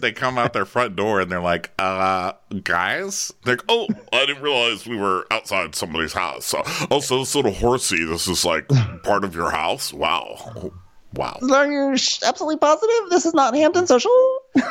[0.00, 2.32] They come out their front door and they're like, uh,
[2.64, 3.32] guys?
[3.44, 6.46] They're like, oh, I didn't realize we were outside somebody's house.
[6.46, 8.68] So, Also, this little horsey, this is like
[9.02, 9.92] part of your house?
[9.92, 10.72] Wow.
[11.14, 11.38] Wow.
[11.50, 14.10] Are you absolutely positive this is not Hampton Social?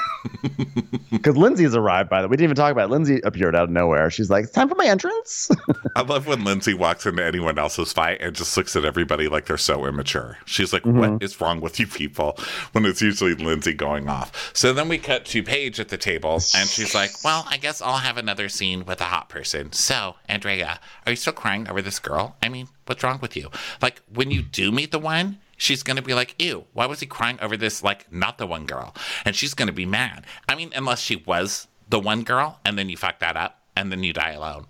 [1.12, 2.32] Because Lindsay's arrived, by the way.
[2.32, 2.91] We didn't even talk about it.
[2.91, 4.10] Lindsay appeared out of nowhere.
[4.10, 5.51] She's like, it's time for my entrance.
[5.95, 9.45] I love when Lindsay walks into anyone else's fight and just looks at everybody like
[9.45, 10.38] they're so immature.
[10.45, 10.97] She's like, mm-hmm.
[10.97, 12.39] what is wrong with you people?
[12.71, 14.51] When it's usually Lindsay going off.
[14.56, 17.82] So then we cut to Paige at the table and she's like, well, I guess
[17.82, 19.73] I'll have another scene with a hot person.
[19.73, 22.38] So, Andrea, are you still crying over this girl?
[22.41, 23.49] I mean, what's wrong with you?
[23.82, 27.00] Like, when you do meet the one, she's going to be like, ew, why was
[27.00, 28.95] he crying over this, like, not the one girl?
[29.24, 30.26] And she's going to be mad.
[30.50, 33.91] I mean, unless she was the one girl and then you fuck that up and
[33.91, 34.65] then you die alone.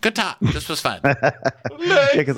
[0.00, 0.36] Good talk.
[0.40, 1.00] This was fun.
[1.02, 2.36] Lexi.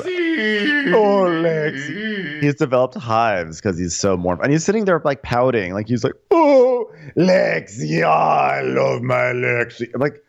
[0.95, 2.41] oh, Lexi.
[2.41, 4.45] He's developed hives because he's so mournful.
[4.45, 5.75] And he's sitting there like pouting.
[5.75, 8.05] Like he's like, oh, Lexi.
[8.05, 9.91] Oh, I love my Lexi.
[9.93, 10.24] I'm like,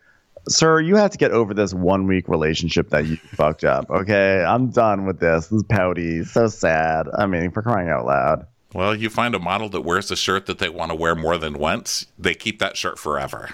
[0.48, 3.90] sir, you have to get over this one week relationship that you fucked up.
[3.90, 5.48] Okay, I'm done with this.
[5.48, 7.08] This is pouty, so sad.
[7.16, 8.46] I mean, for crying out loud.
[8.74, 11.38] Well, you find a model that wears a shirt that they want to wear more
[11.38, 13.50] than once, they keep that shirt forever.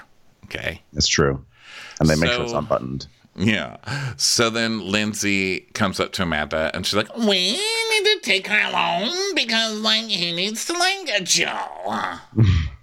[0.47, 1.45] Okay, it's true,
[2.01, 3.07] and they so, make sure it's unbuttoned.
[3.35, 3.77] Yeah.
[4.17, 8.61] So then Lindsay comes up to Amanda and she's like, "We need to take her
[8.61, 12.19] home because like he needs to like a Joe."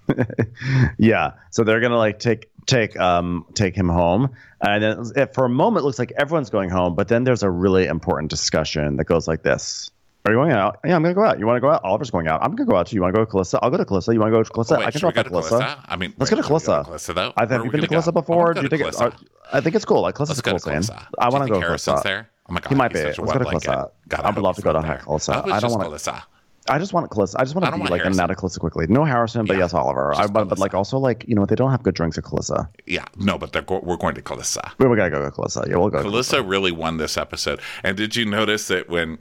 [0.98, 1.34] yeah.
[1.52, 4.30] So they're gonna like take take um take him home
[4.62, 7.44] and then it, for a moment it looks like everyone's going home but then there's
[7.44, 9.90] a really important discussion that goes like this
[10.26, 10.80] are you going out?
[10.86, 11.40] Yeah, I'm gonna go out.
[11.40, 11.84] You want to go out?
[11.84, 12.44] Oliver's going out.
[12.44, 12.96] I'm gonna go out too.
[12.96, 13.58] You want to go to Calissa?
[13.62, 14.14] I'll go to Calissa.
[14.14, 14.76] You want to go to Calissa?
[14.76, 15.84] Oh, wait, I can go to Calissa.
[15.88, 16.86] I mean, let's wait, go to Calissa.
[16.86, 17.34] Calissa though.
[17.38, 18.54] I, have you been to Calissa before?
[18.54, 19.02] Do you think it's?
[19.02, 20.02] I think it's cool.
[20.02, 20.60] Like Calissa's cool.
[20.60, 21.08] Calissa.
[21.18, 22.04] I want to go to Calissa.
[22.04, 22.30] there.
[22.50, 23.02] Oh my god, he might be.
[23.02, 23.92] Let's go to Calissa.
[24.12, 25.50] I would love to go to Calissa.
[25.50, 26.24] I don't want to.
[26.68, 27.36] I just want Calissa.
[27.38, 28.12] I just want to be like Harrison.
[28.12, 28.86] I'm not a Calissa quickly.
[28.88, 30.14] No Harrison, but yeah, yes, Oliver.
[30.16, 32.68] I, but, but, like also like you know they don't have good drinks at Calissa.
[32.86, 34.72] Yeah, no, but go- we're going to Calissa.
[34.78, 35.68] We, we gotta go to Calissa.
[35.68, 36.04] Yeah, we'll go.
[36.04, 37.62] Calissa really won this episode.
[37.84, 39.20] And did you notice that when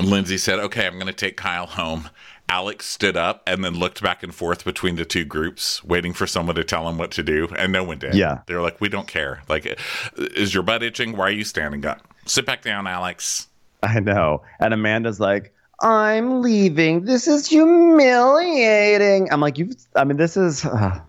[0.00, 2.08] Lindsay said, "Okay, I'm going to take Kyle home,"
[2.48, 6.26] Alex stood up and then looked back and forth between the two groups, waiting for
[6.26, 8.14] someone to tell him what to do, and no one did.
[8.14, 9.42] Yeah, they were like, "We don't care.
[9.48, 9.78] Like,
[10.16, 11.16] is your butt itching?
[11.16, 12.06] Why are you standing up?
[12.26, 13.48] Sit back down, Alex."
[13.82, 14.42] I know.
[14.60, 15.52] And Amanda's like,
[15.82, 17.04] I'm leaving.
[17.04, 19.32] This is humiliating.
[19.32, 19.70] I'm like, you.
[19.96, 20.64] I mean, this is.
[20.64, 21.00] Uh,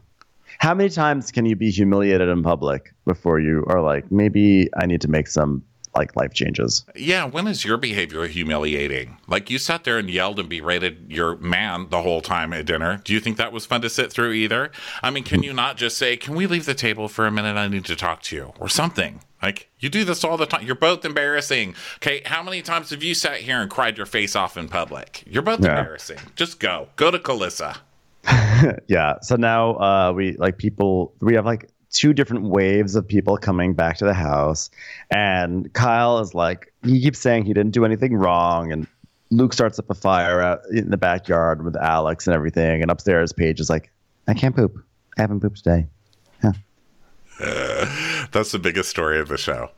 [0.60, 4.86] how many times can you be humiliated in public before you are like, maybe I
[4.86, 5.64] need to make some
[5.96, 6.86] like life changes?
[6.96, 7.26] Yeah.
[7.26, 9.18] When is your behavior humiliating?
[9.28, 13.02] Like you sat there and yelled and berated your man the whole time at dinner.
[13.04, 14.72] Do you think that was fun to sit through either?
[15.02, 17.58] I mean, can you not just say, "Can we leave the table for a minute?
[17.58, 19.22] I need to talk to you," or something?
[19.44, 20.66] Like you do this all the time.
[20.66, 21.76] You're both embarrassing.
[21.98, 25.24] Okay, how many times have you sat here and cried your face off in public?
[25.28, 25.78] You're both yeah.
[25.78, 26.20] embarrassing.
[26.36, 26.88] Just go.
[26.96, 27.78] Go to Calissa.
[28.88, 29.20] yeah.
[29.22, 31.14] So now uh, we like people.
[31.20, 34.70] We have like two different waves of people coming back to the house,
[35.12, 38.88] and Kyle is like he keeps saying he didn't do anything wrong, and
[39.30, 43.34] Luke starts up a fire out in the backyard with Alex and everything, and upstairs
[43.34, 43.92] Paige is like,
[44.26, 44.82] I can't poop.
[45.18, 45.88] I haven't pooped today.
[47.40, 48.28] Huh.
[48.32, 49.72] That's the biggest story of the show.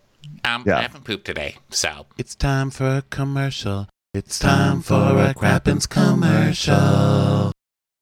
[0.43, 0.77] Um, yeah.
[0.77, 3.87] I haven't pooped today, so it's time for a commercial.
[4.13, 7.51] It's time for a Crappens commercial.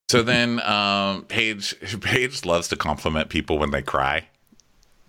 [0.10, 4.28] So then, um, Paige Paige loves to compliment people when they cry.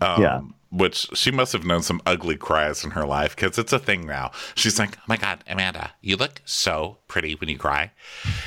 [0.00, 0.40] Um, yeah.
[0.70, 4.07] Which she must have known some ugly cries in her life because it's a thing
[4.07, 4.33] now.
[4.57, 7.92] She's like, "Oh my god, Amanda, you look so pretty when you cry,"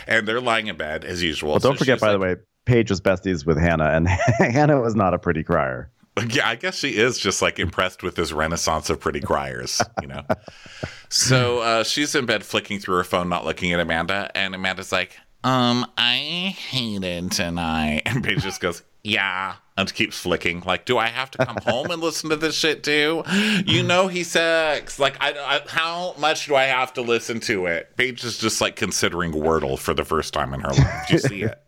[0.07, 1.51] and they're lying in bed as usual.
[1.51, 2.35] Well, don't so forget, by like, the way,
[2.67, 5.89] Paige was besties with Hannah, and Hannah was not a pretty crier.
[6.29, 10.07] Yeah, I guess she is just like impressed with this renaissance of pretty criers, you
[10.07, 10.23] know.
[11.09, 14.91] so uh, she's in bed flicking through her phone, not looking at Amanda, and Amanda's
[14.91, 20.63] like, "Um, I hated tonight," and Paige just goes, "Yeah." And keeps flicking.
[20.65, 23.23] Like, do I have to come home and listen to this shit too?
[23.63, 24.97] You know he sucks.
[24.97, 27.95] Like, I, I, how much do I have to listen to it?
[27.95, 31.07] Paige is just like considering Wordle for the first time in her life.
[31.07, 31.61] Do you see it?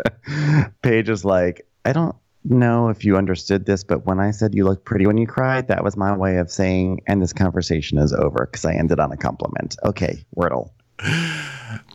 [0.82, 4.64] Paige is like, I don't know if you understood this, but when I said you
[4.64, 8.12] look pretty when you cried, that was my way of saying, and this conversation is
[8.12, 9.76] over because I ended on a compliment.
[9.84, 10.70] Okay, Wordle.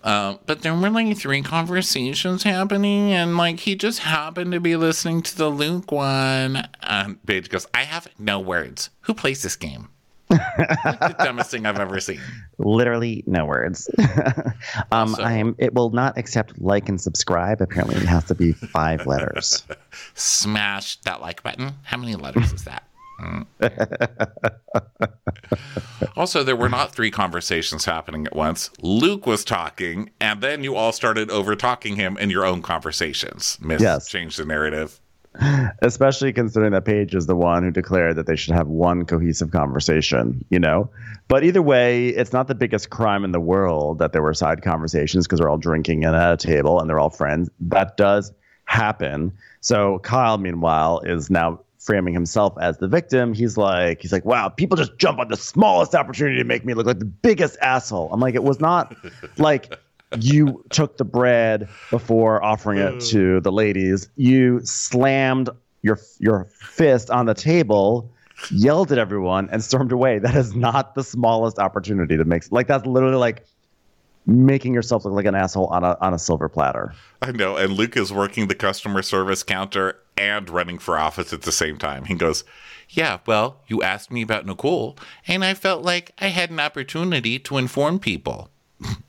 [0.03, 4.75] Um, but there were like three conversations happening, and like he just happened to be
[4.75, 6.67] listening to the Luke one.
[6.81, 8.89] And Paige goes, I have no words.
[9.01, 9.89] Who plays this game?
[10.29, 12.19] The dumbest thing I've ever seen.
[12.57, 13.89] Literally no words.
[14.91, 15.55] um, Also- I'm.
[15.57, 17.61] It will not accept like and subscribe.
[17.61, 19.63] Apparently, it has to be five letters.
[20.15, 21.71] Smash that like button.
[21.83, 22.83] How many letters is that?
[23.21, 23.47] Mm.
[26.15, 28.69] also, there were not three conversations happening at once.
[28.81, 33.57] Luke was talking, and then you all started over talking him in your own conversations.
[33.61, 34.07] Miss Yes.
[34.07, 34.99] change the narrative.
[35.81, 39.51] Especially considering that Paige is the one who declared that they should have one cohesive
[39.51, 40.43] conversation.
[40.49, 40.89] You know,
[41.27, 44.61] but either way, it's not the biggest crime in the world that there were side
[44.61, 47.49] conversations because they're all drinking and at a table and they're all friends.
[47.59, 48.31] That does
[48.65, 49.31] happen.
[49.61, 53.33] So Kyle, meanwhile, is now framing himself as the victim.
[53.33, 56.73] He's like, he's like, wow, people just jump on the smallest opportunity to make me
[56.73, 58.09] look like the biggest asshole.
[58.11, 58.93] I'm like, it was not
[59.37, 59.73] like
[60.19, 64.09] you took the bread before offering it to the ladies.
[64.15, 65.49] You slammed
[65.81, 68.11] your your fist on the table,
[68.51, 70.19] yelled at everyone, and stormed away.
[70.19, 73.45] That is not the smallest opportunity to make like that's literally like
[74.25, 76.93] making yourself look like an asshole on a on a silver platter.
[77.21, 77.57] I know.
[77.57, 81.77] And Luke is working the customer service counter and running for office at the same
[81.77, 82.05] time.
[82.05, 82.43] He goes,
[82.89, 87.39] Yeah, well, you asked me about Nicole, and I felt like I had an opportunity
[87.39, 88.49] to inform people.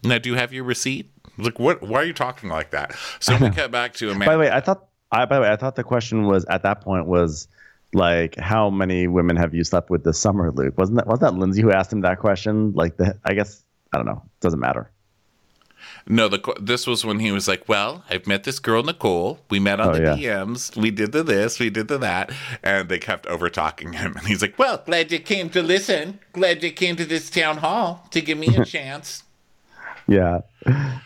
[0.04, 1.10] Now, do you have your receipt?
[1.36, 1.82] Like, what?
[1.82, 2.94] Why are you talking like that?
[3.20, 4.26] So we cut back to a man.
[4.26, 6.62] By the way, I thought I by the way, I thought the question was at
[6.64, 7.48] that point was
[7.94, 10.76] like how many women have you slept with this summer, Luke?
[10.76, 12.72] Wasn't that wasn't that Lindsay who asked him that question?
[12.72, 14.22] Like the I guess I don't know.
[14.24, 14.90] It Doesn't matter.
[16.10, 19.38] No, the this was when he was like, "Well, I've met this girl Nicole.
[19.50, 20.40] We met on Oh, the yeah.
[20.40, 20.74] DMs.
[20.76, 22.30] We did the this, we did the that,"
[22.62, 24.14] and they kept over talking him.
[24.18, 26.18] And he's like, "Well, glad you came to listen.
[26.32, 29.22] Glad you came to this town hall to give me a chance."
[30.08, 30.40] Yeah.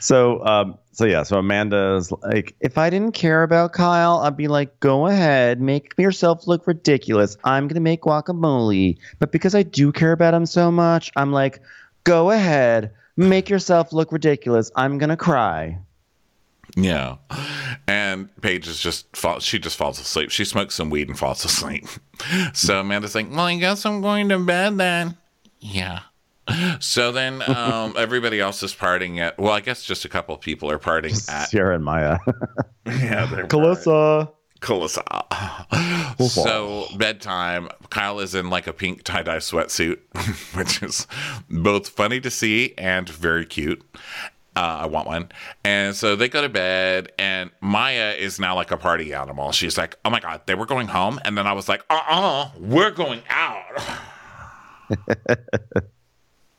[0.00, 4.48] So um so yeah, so Amanda's like, if I didn't care about Kyle, I'd be
[4.48, 7.36] like, go ahead, make yourself look ridiculous.
[7.44, 8.98] I'm gonna make guacamole.
[9.18, 11.60] But because I do care about him so much, I'm like,
[12.04, 14.70] go ahead, make yourself look ridiculous.
[14.76, 15.78] I'm gonna cry.
[16.76, 17.16] Yeah.
[17.86, 20.30] And Paige is just fall, she just falls asleep.
[20.30, 21.86] She smokes some weed and falls asleep.
[22.52, 25.16] So Amanda's like, "Well, I guess I'm going to bed then."
[25.58, 26.02] Yeah.
[26.80, 30.40] So then um, everybody else is partying at well, I guess just a couple of
[30.40, 32.18] people are partying at Ciara and Mya.
[32.86, 34.30] yeah, they're Calissa.
[34.62, 35.04] Colossal.
[36.28, 37.68] so bedtime.
[37.90, 39.98] Kyle is in like a pink tie dye sweatsuit,
[40.56, 41.06] which is
[41.50, 43.82] both funny to see and very cute.
[44.54, 45.32] Uh, I want one.
[45.64, 49.50] And so they go to bed, and Mya is now like a party animal.
[49.50, 52.00] She's like, "Oh my god, they were going home," and then I was like, "Uh
[52.06, 53.82] uh, we're going out."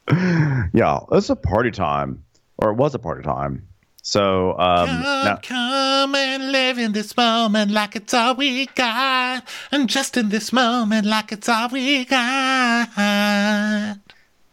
[0.74, 2.24] Yeah, it's a party time.
[2.58, 3.68] Or it was a party time.
[4.02, 9.48] So um Come, now, come and live in this moment like it's all we got,
[9.72, 12.89] and just in this moment like it's all we got.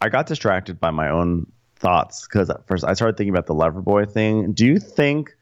[0.02, 3.54] I got distracted by my own thoughts because at first I started thinking about the
[3.54, 4.52] Loverboy thing.
[4.52, 5.34] Do you think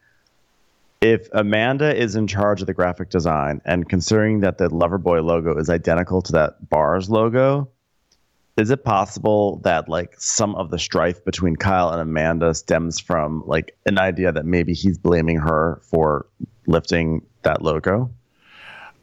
[1.01, 5.57] if Amanda is in charge of the graphic design and considering that the Loverboy logo
[5.59, 7.69] is identical to that bar's logo,
[8.59, 13.45] is it possible that like some of the strife between Kyle and Amanda stems from
[13.47, 16.27] like an idea that maybe he's blaming her for
[16.67, 18.11] lifting that logo?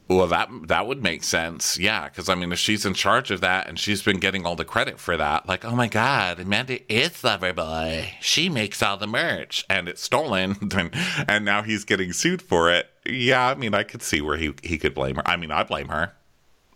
[0.08, 2.06] Well, that that would make sense, yeah.
[2.06, 4.66] Because I mean, if she's in charge of that and she's been getting all the
[4.66, 8.10] credit for that, like, oh my God, Amanda is Loverboy.
[8.22, 10.92] She makes all the merch, and it's stolen, then,
[11.28, 12.88] and now he's getting sued for it.
[13.04, 15.28] Yeah, I mean, I could see where he he could blame her.
[15.28, 16.14] I mean, I blame her,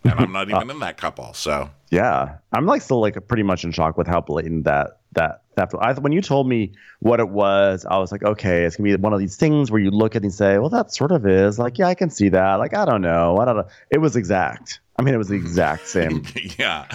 [0.04, 3.64] and I'm not even in that couple, so Yeah, I'm like still like pretty much
[3.64, 5.74] in shock with how blatant that that theft.
[5.80, 8.96] I when you told me what it was, I was like, okay, it's gonna be
[8.96, 11.26] one of these things where you look at it and say, well, that sort of
[11.26, 11.58] is.
[11.58, 12.54] Like, yeah, I can see that.
[12.56, 13.38] Like, I don't know.
[13.38, 13.68] I don't know.
[13.90, 14.80] It was exact.
[14.98, 16.24] I mean, it was the exact same.
[16.58, 16.86] yeah,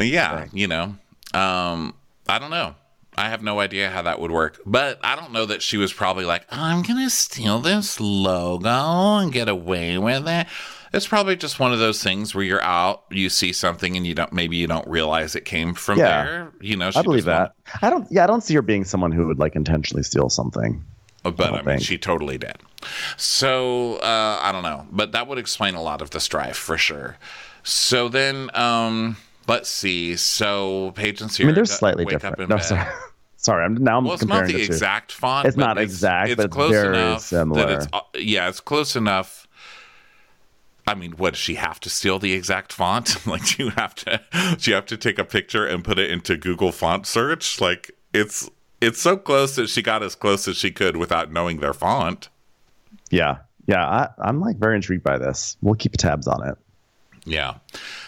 [0.00, 0.46] yeah.
[0.52, 0.96] You know,
[1.34, 1.94] um,
[2.28, 2.74] I don't know.
[3.18, 5.90] I have no idea how that would work, but I don't know that she was
[5.90, 8.68] probably like, I'm gonna steal this logo
[9.16, 10.46] and get away with it.
[10.92, 14.14] It's probably just one of those things where you're out, you see something, and you
[14.14, 16.24] don't maybe you don't realize it came from Yeah.
[16.24, 16.52] there.
[16.60, 17.54] You know, she I believe that.
[17.82, 18.06] I don't.
[18.10, 20.84] Yeah, I don't see her being someone who would like intentionally steal something.
[21.22, 21.82] But I, don't mean, think.
[21.82, 22.56] she totally did.
[23.16, 26.78] So uh, I don't know, but that would explain a lot of the strife for
[26.78, 27.16] sure.
[27.64, 29.16] So then, um,
[29.48, 30.16] let's see.
[30.16, 32.48] So Paige and I mean, they're slightly wake different.
[32.48, 32.86] No, sorry.
[33.38, 34.72] Sorry, I'm now I'm Well, it's not comparing the the two.
[34.72, 35.46] exact font.
[35.46, 37.66] It's but not exact, but it's close very enough similar.
[37.66, 39.45] That it's, yeah, it's close enough.
[40.86, 43.26] I mean, what does she have to steal the exact font?
[43.26, 44.20] like, do you have to?
[44.58, 47.60] Do you have to take a picture and put it into Google font search?
[47.60, 48.48] Like, it's
[48.80, 52.28] it's so close that she got as close as she could without knowing their font.
[53.10, 53.86] Yeah, yeah.
[53.86, 55.56] I, I'm like very intrigued by this.
[55.60, 56.56] We'll keep tabs on it.
[57.26, 57.54] Yeah.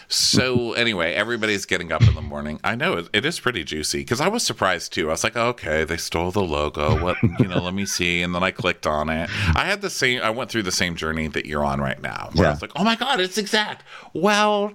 [0.07, 2.59] So anyway, everybody's getting up in the morning.
[2.63, 5.09] I know it, it is pretty juicy because I was surprised too.
[5.09, 6.99] I was like, okay, they stole the logo.
[7.03, 7.61] What you know?
[7.61, 8.21] let me see.
[8.21, 9.29] And then I clicked on it.
[9.55, 10.21] I had the same.
[10.21, 12.29] I went through the same journey that you're on right now.
[12.33, 12.53] Where I Yeah.
[12.53, 13.83] was like, oh my god, it's exact.
[14.13, 14.73] Well.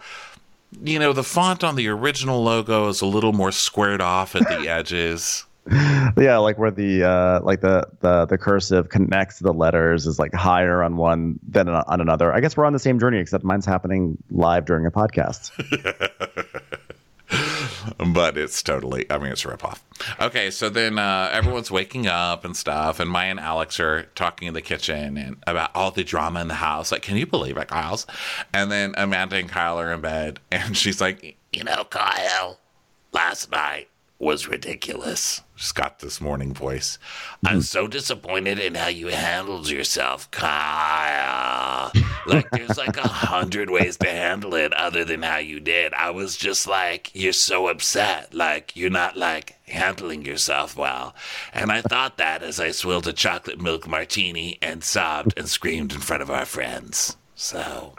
[0.83, 4.43] You know, the font on the original logo is a little more squared off at
[4.49, 5.45] the edges.
[6.17, 10.33] Yeah, like where the uh, like the, the the cursive connects the letters is like
[10.33, 12.33] higher on one than on another.
[12.33, 15.51] I guess we're on the same journey, except mine's happening live during a podcast.
[18.13, 19.81] but it's totally i mean it's a ripoff
[20.21, 24.47] okay so then uh, everyone's waking up and stuff and Mya and alex are talking
[24.47, 27.57] in the kitchen and about all the drama in the house like can you believe
[27.57, 28.07] it kyle's
[28.53, 32.59] and then amanda and kyle are in bed and she's like you know kyle
[33.13, 36.99] last night was ridiculous she's got this morning voice
[37.47, 41.93] i'm so disappointed in how you handled yourself kyle
[42.27, 46.11] like there's like a hundred ways to handle it other than how you did i
[46.11, 51.15] was just like you're so upset like you're not like handling yourself well
[51.53, 55.93] and i thought that as i swilled a chocolate milk martini and sobbed and screamed
[55.93, 57.95] in front of our friends so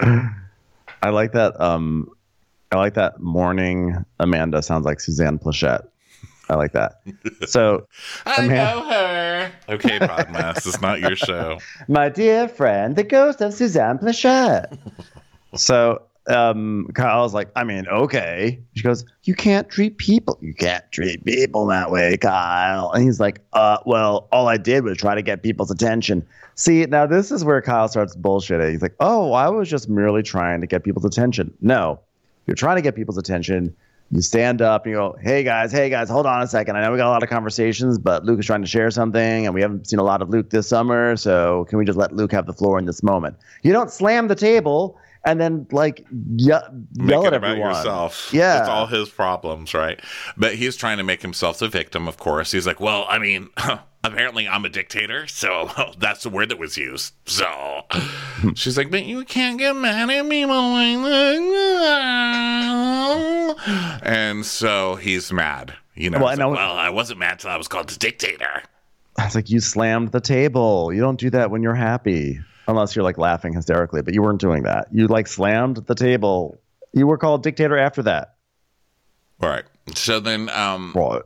[1.05, 1.59] I like that.
[1.61, 2.09] Um,
[2.71, 4.03] I like that morning.
[4.19, 5.87] Amanda sounds like Suzanne Pleshette.
[6.49, 7.01] I like that.
[7.47, 7.88] So,
[8.25, 13.41] i Amanda- know her okay podmas it's not your show my dear friend, the ghost
[13.41, 14.77] of Suzanne Pleshette.
[15.55, 18.60] so, um, Kyle's like, I mean, okay.
[18.75, 20.38] She goes, you can't treat people.
[20.41, 22.91] You can't treat people that way, Kyle.
[22.91, 26.25] And he's like, uh, well, all I did was try to get people's attention.
[26.55, 28.71] See, now this is where Kyle starts bullshitting.
[28.71, 31.53] He's like, oh, I was just merely trying to get people's attention.
[31.62, 31.99] No,
[32.47, 33.75] you're trying to get people's attention.
[34.11, 36.77] You stand up and you go, hey guys, hey guys, hold on a second.
[36.77, 39.45] I know we got a lot of conversations, but Luke is trying to share something
[39.45, 41.15] and we haven't seen a lot of Luke this summer.
[41.17, 43.35] So can we just let Luke have the floor in this moment?
[43.63, 46.51] You don't slam the table and then like ye-
[46.95, 48.29] make yell it at about yourself.
[48.31, 48.59] Yeah.
[48.59, 49.99] It's all his problems, right?
[50.38, 52.51] But he's trying to make himself the victim, of course.
[52.51, 53.49] He's like, well, I mean,
[54.03, 57.13] apparently I'm a dictator, so that's the word that was used.
[57.25, 57.81] So
[58.55, 60.97] she's like, but you can't get mad at me like
[63.55, 63.55] that.
[64.03, 65.73] And so he's mad.
[65.95, 67.97] You know, Well, He's I know- well, I wasn't mad till I was called the
[67.97, 68.61] dictator.
[69.17, 70.91] I was like, you slammed the table.
[70.93, 74.01] You don't do that when you're happy, unless you're like laughing hysterically.
[74.01, 74.88] But you weren't doing that.
[74.91, 76.60] You like slammed the table.
[76.93, 78.36] You were called dictator after that.
[79.41, 79.65] All right.
[79.95, 81.21] So then, um, Right.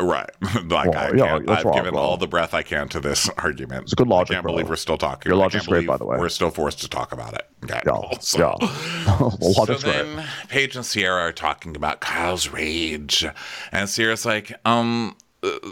[0.00, 0.28] Right.
[0.68, 3.00] like Well, I yeah, can't, that's I've right, given all the breath I can to
[3.00, 3.84] this argument.
[3.84, 5.30] It's a good logic, I can't believe we're still talking.
[5.30, 6.18] Your logic's great, by the way.
[6.18, 7.46] We're still forced to talk about it.
[7.64, 7.80] Okay.
[7.86, 8.18] Yeah.
[8.20, 9.16] So- yeah.
[9.20, 9.94] well, So logic's great.
[9.94, 13.24] then Paige and Ciara are talking about Kyle's rage.
[13.72, 15.16] And Ciara's like, um,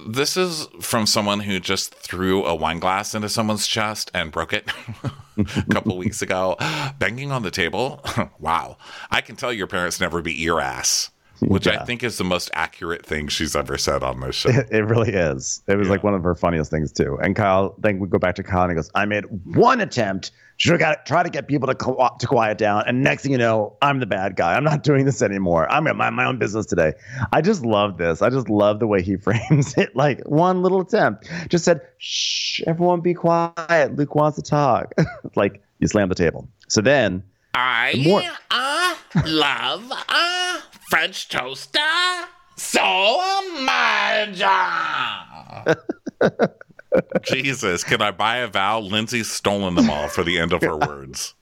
[0.06, 4.52] this is from someone who just threw a wine glass into someone's chest and broke
[4.52, 4.68] it
[5.36, 6.56] a couple weeks ago.
[6.98, 8.04] Banging on the table.
[8.38, 8.76] wow.
[9.10, 12.50] I can tell your parents never beat your ass, which I think is the most
[12.54, 14.50] accurate thing she's ever said on this show.
[14.70, 15.62] It really is.
[15.66, 17.18] It was like one of her funniest things too.
[17.22, 20.32] And Kyle, then we go back to Kyle and he goes, "I made one attempt
[20.62, 24.00] try to get people to co- to quiet down, and next thing you know, I'm
[24.00, 24.54] the bad guy.
[24.54, 25.70] I'm not doing this anymore.
[25.70, 26.94] I'm gonna mind my own business today."
[27.32, 28.22] I just love this.
[28.22, 29.94] I just love the way he frames it.
[29.96, 33.96] Like one little attempt, just said, "Shh, everyone, be quiet.
[33.96, 34.94] Luke wants to talk."
[35.36, 36.48] like you slam the table.
[36.68, 37.22] So then,
[37.54, 38.94] I more- uh,
[39.26, 41.80] love uh, French toaster.
[42.56, 44.42] So much.
[47.22, 48.80] Jesus, can I buy a vow?
[48.80, 51.34] Lindsay's stolen them all for the end of her words.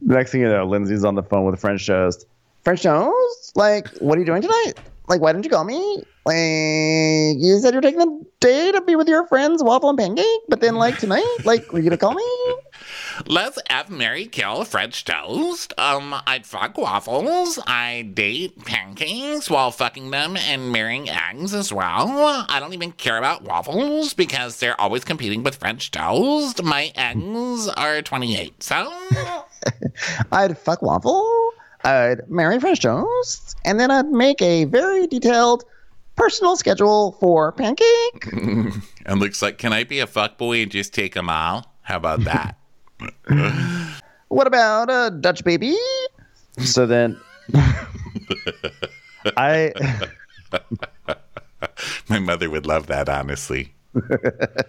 [0.00, 2.26] next thing you know, Lindsay's on the phone with French toast.
[2.64, 3.56] French toast?
[3.56, 4.74] Like, what are you doing tonight?
[5.08, 6.02] Like, why didn't you call me?
[6.24, 10.40] Like, you said you're taking the day to be with your friends, waffle and pancake,
[10.48, 12.56] but then like tonight, like, were you gonna call me?
[13.24, 15.72] Let's F Mary kill French toast.
[15.78, 17.58] Um, I'd fuck waffles.
[17.66, 22.44] I date pancakes while fucking them and marrying eggs as well.
[22.48, 26.62] I don't even care about waffles because they're always competing with French toast.
[26.62, 28.92] My eggs are 28, so.
[30.32, 31.52] I'd fuck waffle.
[31.84, 35.64] I'd marry French toast, and then I'd make a very detailed
[36.16, 38.26] personal schedule for pancake.
[39.08, 41.72] And looks like, can I be a fuckboy and just take them all?
[41.82, 42.58] How about that?
[44.28, 45.76] What about a Dutch baby?
[46.58, 47.16] So then,
[49.36, 49.72] I.
[52.08, 53.72] my mother would love that, honestly.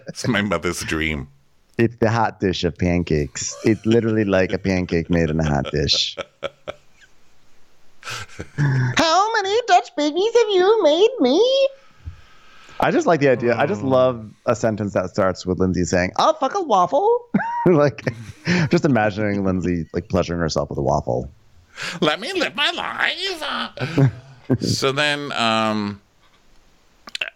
[0.06, 1.28] it's my mother's dream.
[1.76, 3.56] It's the hot dish of pancakes.
[3.64, 6.16] It's literally like a pancake made in a hot dish.
[8.96, 11.68] How many Dutch babies have you made me?
[12.80, 13.56] I just like the idea.
[13.56, 13.88] I just Oh.
[13.88, 17.26] love a sentence that starts with Lindsay saying, "I'll fuck a waffle."
[17.66, 18.04] like,
[18.70, 21.30] just imagining Lindsay like pleasuring herself with a waffle.
[22.00, 24.10] Let me live my life.
[24.60, 26.00] so then, um,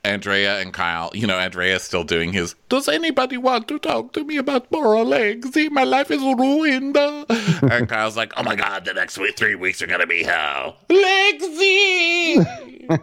[0.04, 4.24] Andrea and Kyle, you know, Andrea's still doing his, does anybody want to talk to
[4.24, 5.68] me about moral legacy?
[5.68, 6.96] My life is ruined.
[6.96, 10.22] and Kyle's like, oh my God, the next week, three weeks are going to be
[10.22, 10.76] hell.
[10.88, 12.46] Lexi!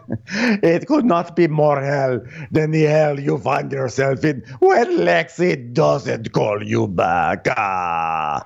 [0.62, 2.20] It could not be more hell
[2.52, 7.46] than the hell you find yourself in when Lexi doesn't call you back.
[7.56, 8.44] Ah.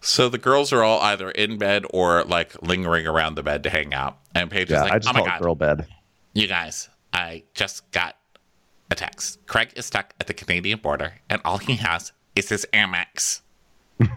[0.00, 3.70] so the girls are all either in bed or like lingering around the bed to
[3.70, 4.18] hang out.
[4.34, 5.42] And Paige Yeah, is like, I just oh my call it God.
[5.42, 5.86] girl bed.
[6.32, 8.16] You guys, I just got
[8.90, 9.44] a text.
[9.46, 13.40] Craig is stuck at the Canadian border, and all he has is his Amex.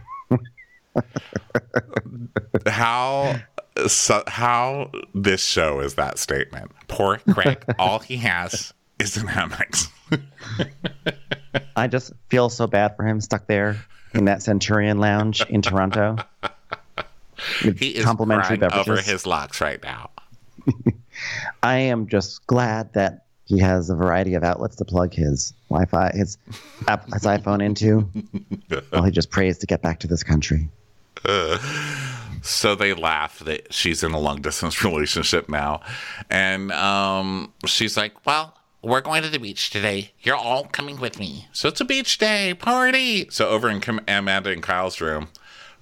[2.67, 3.41] how
[3.87, 6.71] so, how this show is that statement?
[6.87, 9.89] Poor Craig, all he has is an Amex.
[11.75, 13.77] I just feel so bad for him stuck there
[14.13, 16.17] in that Centurion Lounge in Toronto.
[17.61, 20.11] He is complimentary crying over his locks right now.
[21.61, 26.11] I am just glad that he has a variety of outlets to plug his Wi-Fi,
[26.13, 26.37] his,
[26.87, 28.01] app, his iPhone into,
[28.89, 30.69] while he just prays to get back to this country.
[32.41, 35.81] So they laugh that she's in a long distance relationship now.
[36.29, 40.11] And um, she's like, Well, we're going to the beach today.
[40.21, 41.47] You're all coming with me.
[41.53, 43.27] So it's a beach day party.
[43.29, 45.29] So over in Amanda and Kyle's room,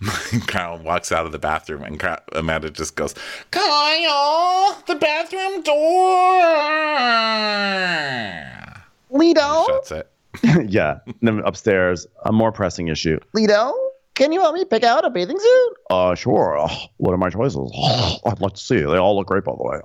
[0.47, 3.13] Kyle walks out of the bathroom and Amanda just goes,
[3.51, 6.41] Kyle, the bathroom door.
[9.11, 10.09] Lido, Shuts it.
[10.69, 10.99] yeah.
[11.05, 13.19] And then upstairs, a more pressing issue.
[13.33, 13.73] Lido,
[14.15, 15.73] can you help me pick out a bathing suit?
[15.89, 16.57] Uh, sure.
[16.59, 17.71] Oh, what are my choices?
[18.25, 18.79] I'd like to see.
[18.79, 19.79] They all look great, by the way.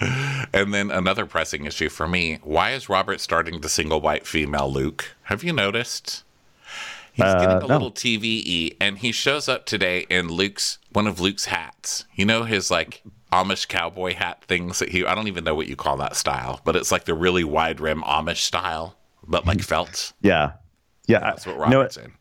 [0.54, 4.72] And then another pressing issue for me why is Robert starting to single white female
[4.72, 5.16] Luke?
[5.24, 6.22] Have you noticed?
[7.18, 7.66] He's Uh, getting a no.
[7.66, 12.04] little TVE, and he shows up today in Luke's one of Luke's hats.
[12.14, 13.02] You know his like
[13.32, 16.60] Amish cowboy hat things that he I don't even know what you call that style,
[16.64, 18.96] but it's like the really wide rim Amish style,
[19.26, 20.12] but like felt.
[20.22, 20.52] Yeah.
[21.08, 21.18] Yeah.
[21.20, 22.12] That's what No, Robert's in.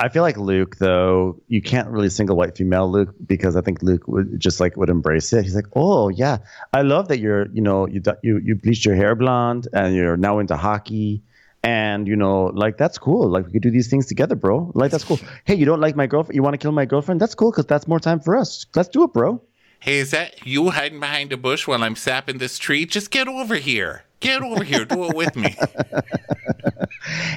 [0.00, 3.82] I feel like Luke, though, you can't really single white female Luke because I think
[3.82, 5.42] Luke would just like would embrace it.
[5.42, 6.38] He's like, oh yeah,
[6.72, 10.16] I love that you're, you know, you you you bleached your hair blonde and you're
[10.16, 11.20] now into hockey,
[11.62, 13.28] and you know, like that's cool.
[13.28, 14.70] Like we could do these things together, bro.
[14.74, 15.18] Like that's cool.
[15.44, 16.36] Hey, you don't like my girlfriend?
[16.36, 17.20] You want to kill my girlfriend?
[17.20, 18.66] That's cool because that's more time for us.
[18.74, 19.42] Let's do it, bro.
[19.80, 22.84] Hey, is that you hiding behind a bush while I'm sapping this tree?
[22.84, 24.02] Just get over here.
[24.20, 24.84] Get over here.
[24.84, 25.56] Do it with me.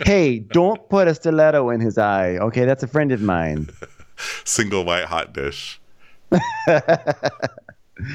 [0.05, 2.37] Hey, don't put a stiletto in his eye.
[2.37, 3.69] Okay, that's a friend of mine.
[4.43, 5.79] Single white hot dish.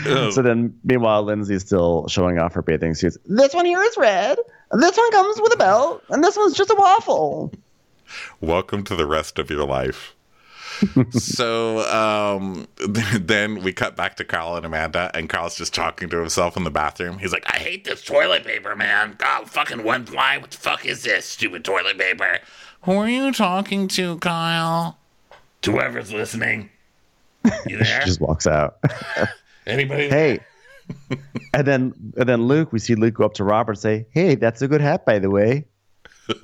[0.05, 3.19] So then, meanwhile, Lindsay's still showing off her bathing suits.
[3.27, 4.39] This one here is red.
[4.73, 7.53] This one comes with a belt, and this one's just a waffle.
[8.41, 10.15] welcome to the rest of your life.
[11.11, 12.67] so um,
[13.21, 16.65] then we cut back to Carl and Amanda, and Carl's just talking to himself in
[16.65, 17.19] the bathroom.
[17.19, 19.15] He's like, I hate this toilet paper, man.
[19.19, 20.39] God, fucking one ply.
[20.39, 22.39] What the fuck is this stupid toilet paper?
[22.83, 24.99] Who are you talking to, Kyle?
[25.63, 26.71] To whoever's listening.
[27.67, 28.01] You there?
[28.01, 28.77] She just walks out.
[29.67, 30.09] Anybody?
[30.09, 30.41] hey.
[31.55, 34.35] and then and then Luke, we see Luke go up to Robert and say, Hey,
[34.37, 35.67] that's a good hat, by the way.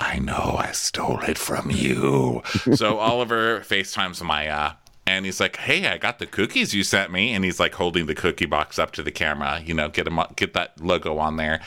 [0.00, 2.42] I know I stole it from you.
[2.74, 4.76] so Oliver FaceTimes Mya
[5.06, 7.32] and he's like, Hey, I got the cookies you sent me.
[7.32, 10.20] And he's like holding the cookie box up to the camera, you know, get him
[10.36, 11.60] get that logo on there.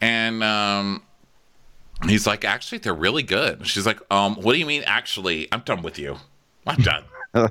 [0.00, 1.02] And um
[2.06, 3.66] he's like, Actually, they're really good.
[3.66, 5.48] She's like, Um, what do you mean actually?
[5.52, 6.16] I'm done with you.
[6.66, 7.04] I'm done.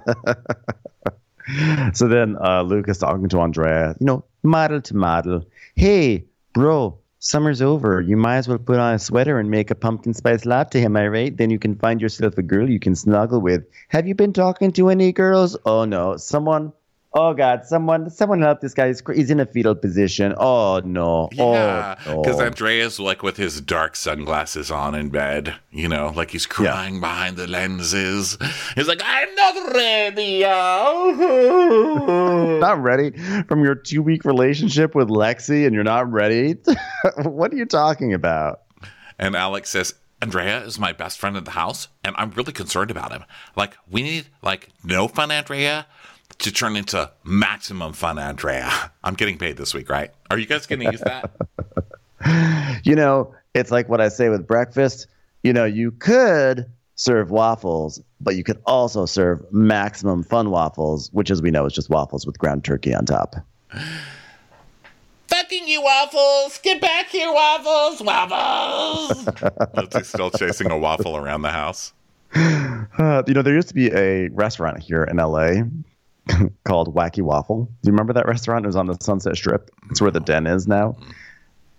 [1.93, 5.45] So then uh, Luke is talking to Andrea, you know, model to model.
[5.75, 8.01] Hey, bro, summer's over.
[8.01, 10.95] You might as well put on a sweater and make a pumpkin spice latte, am
[10.95, 11.35] I right?
[11.35, 13.65] Then you can find yourself a girl you can snuggle with.
[13.89, 15.57] Have you been talking to any girls?
[15.65, 16.73] Oh no, someone.
[17.15, 18.87] Oh God, someone, someone help this guy.
[18.87, 20.33] He's, he's in a fetal position.
[20.37, 21.29] Oh no.
[21.31, 22.45] Yeah, oh, because no.
[22.45, 27.37] Andrea's like with his dark sunglasses on in bed, you know, like he's crying behind
[27.37, 28.37] the lenses.
[28.75, 30.43] He's like, I'm not ready.
[30.45, 33.11] oh." not ready
[33.47, 36.55] from your two week relationship with Lexi and you're not ready?
[37.23, 38.61] what are you talking about?
[39.19, 42.89] and Alex says, Andrea is my best friend in the house, and I'm really concerned
[42.89, 43.23] about him.
[43.55, 45.85] Like, we need like no fun Andrea
[46.39, 48.91] to turn into maximum fun Andrea.
[49.03, 50.11] I'm getting paid this week, right?
[50.29, 51.31] Are you guys gonna use that?
[52.85, 55.07] You know, it's like what I say with breakfast.
[55.43, 56.65] You know, you could
[56.95, 61.73] serve waffles, but you could also serve maximum fun waffles, which, as we know, is
[61.73, 63.35] just waffles with ground turkey on top.
[65.27, 66.59] Fucking you, Waffles!
[66.59, 68.01] Get back here, Waffles!
[68.01, 69.27] Waffles!
[69.75, 71.93] Lindsay's still chasing a waffle around the house.
[72.95, 75.63] Uh, you know, there used to be a restaurant here in LA
[76.65, 77.65] called Wacky Waffle.
[77.65, 78.65] Do you remember that restaurant?
[78.65, 79.69] It was on the Sunset Strip.
[79.89, 80.95] It's where the Den is now.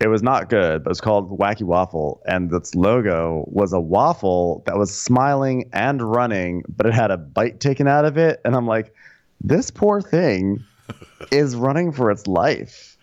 [0.01, 3.81] It was not good, but it was called Wacky Waffle, and its logo was a
[3.81, 8.41] waffle that was smiling and running, but it had a bite taken out of it.
[8.45, 8.93] And I'm like,
[9.41, 10.63] this poor thing
[11.31, 12.99] is running for its life.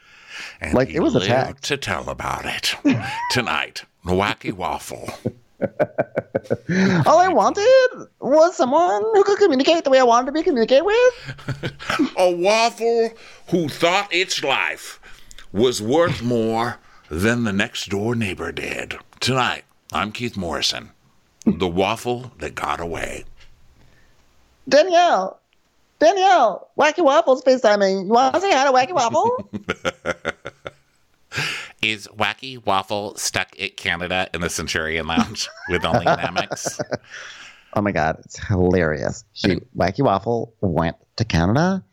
[0.60, 1.64] And Like, it was attacked.
[1.66, 2.76] to tell about it
[3.32, 3.84] tonight.
[4.06, 5.10] Wacky Waffle.
[7.06, 10.84] All I wanted was someone who could communicate the way I wanted to be communicated
[10.84, 11.74] with.
[12.18, 13.12] A waffle
[13.50, 15.00] who thought its life
[15.52, 18.96] was worth more than the next door neighbor did.
[19.20, 20.92] Tonight, I'm Keith Morrison,
[21.46, 23.26] the waffle that got away.
[24.68, 25.40] Danielle,
[26.00, 28.06] Danielle, Wacky Waffle's FaceTiming.
[28.06, 29.50] You want to say hi to Wacky Waffle?
[31.82, 36.80] Is Wacky Waffle stuck at Canada in the Centurion Lounge with only an Amex?
[37.74, 39.26] oh my God, it's hilarious.
[39.34, 41.84] She, Wacky Waffle went to Canada,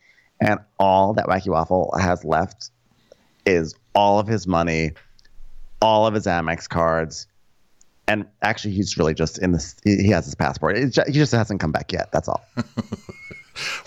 [0.40, 2.70] and all that Wacky Waffle has left
[3.46, 4.92] is all of his money,
[5.80, 7.26] all of his Amex cards.
[8.06, 9.74] And actually, he's really just in this.
[9.84, 10.76] He has his passport.
[10.76, 12.12] It's ju- he just hasn't come back yet.
[12.12, 12.44] That's all.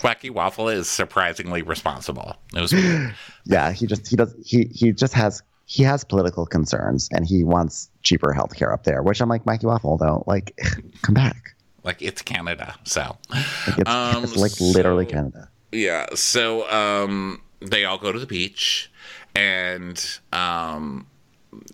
[0.00, 2.36] Wacky Waffle is surprisingly responsible.
[2.54, 3.14] It was weird.
[3.44, 5.42] Yeah, he just he does he he just has
[5.72, 9.02] he has political concerns and he wants cheaper healthcare up there.
[9.02, 10.54] Which I'm like, Mikey Waffle, though, like,
[11.02, 11.54] come back.
[11.82, 15.48] like it's Canada, so Like it's, Um, it's like literally Canada.
[15.72, 16.06] yeah.
[16.14, 18.90] So um, they all go to the beach,
[19.34, 19.98] and
[20.32, 21.06] um,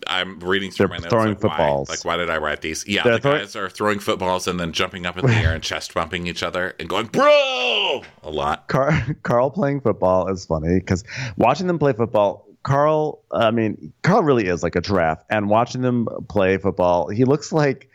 [0.06, 1.08] I'm reading through They're my notes.
[1.10, 1.88] throwing like, why- footballs.
[1.88, 2.86] Like, why did I write these?
[2.86, 5.54] Yeah, They're the throw- guys are throwing footballs and then jumping up in the air
[5.54, 8.68] and chest bumping each other and going, "Bro!" a lot.
[8.68, 11.02] Car- Carl playing football is funny because
[11.36, 15.22] watching them play football, Carl, I mean, Carl really is like a giraffe.
[15.30, 17.88] And watching them play football, he looks like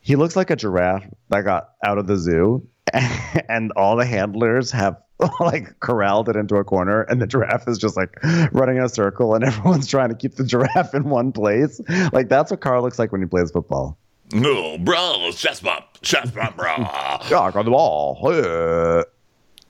[0.00, 2.66] he looks like a giraffe that got out of the zoo,
[3.48, 5.00] and all the handlers have
[5.40, 8.16] like corralled it into a corner, and the giraffe is just like
[8.52, 11.80] running in a circle, and everyone's trying to keep the giraffe in one place.
[12.12, 13.96] Like that's what Carl looks like when he plays football.
[14.32, 16.76] No, bro, chest bump, chest bump, bro.
[16.78, 18.16] Yeah, got the ball.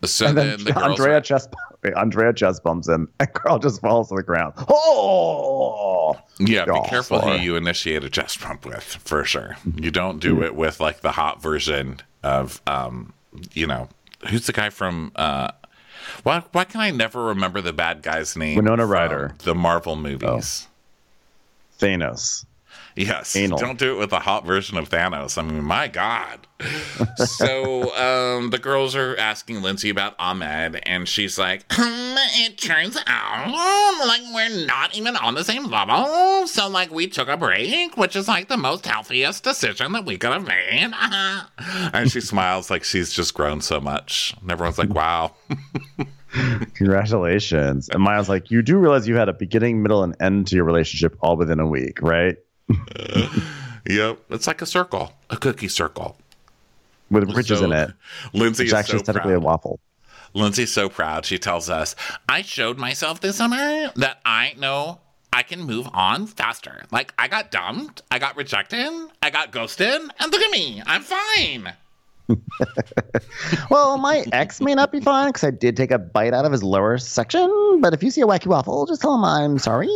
[0.04, 1.50] So and then, then, the Andrea are, chest
[1.96, 4.54] Andrea chest bumps him, and Carl just falls to the ground.
[4.68, 7.38] Oh, yeah, be Oh, careful sorry.
[7.38, 9.56] who you initiate a chest bump with, for sure.
[9.76, 13.12] You don't do it with like the hot version of, um,
[13.52, 13.88] you know,
[14.28, 15.12] who's the guy from?
[15.16, 15.52] Uh,
[16.24, 18.56] why why can I never remember the bad guy's name?
[18.56, 19.34] Winona Ryder.
[19.44, 20.66] The Marvel movies.
[21.78, 22.44] Thanos.
[22.96, 23.34] Yes.
[23.36, 23.58] Anal.
[23.58, 25.38] Don't do it with a hot version of Thanos.
[25.38, 26.46] I mean, my God.
[27.16, 32.96] so um, the girls are asking Lindsay about Ahmed, and she's like, um, it turns
[33.06, 36.46] out like we're not even on the same level.
[36.46, 40.18] So like we took a break, which is like the most healthiest decision that we
[40.18, 40.92] could have made.
[41.92, 44.34] and she smiles like she's just grown so much.
[44.40, 45.34] And everyone's like, wow.
[46.74, 47.88] Congratulations.
[47.90, 50.64] And Miles like, you do realize you had a beginning, middle, and end to your
[50.64, 52.36] relationship all within a week, right?
[53.88, 54.18] yep.
[54.30, 56.16] It's like a circle, a cookie circle.
[57.10, 57.92] With ridges So, in it.
[58.32, 59.78] Lindsay is actually so technically a waffle.
[60.34, 61.26] Lindsay's so proud.
[61.26, 61.94] She tells us,
[62.28, 65.00] I showed myself this summer that I know
[65.30, 66.84] I can move on faster.
[66.90, 68.90] Like, I got dumped, I got rejected,
[69.20, 71.74] I got ghosted, and look at me, I'm fine.
[73.70, 76.52] Well, my ex may not be fine because I did take a bite out of
[76.52, 77.80] his lower section.
[77.80, 79.88] But if you see a wacky waffle, just tell him I'm sorry.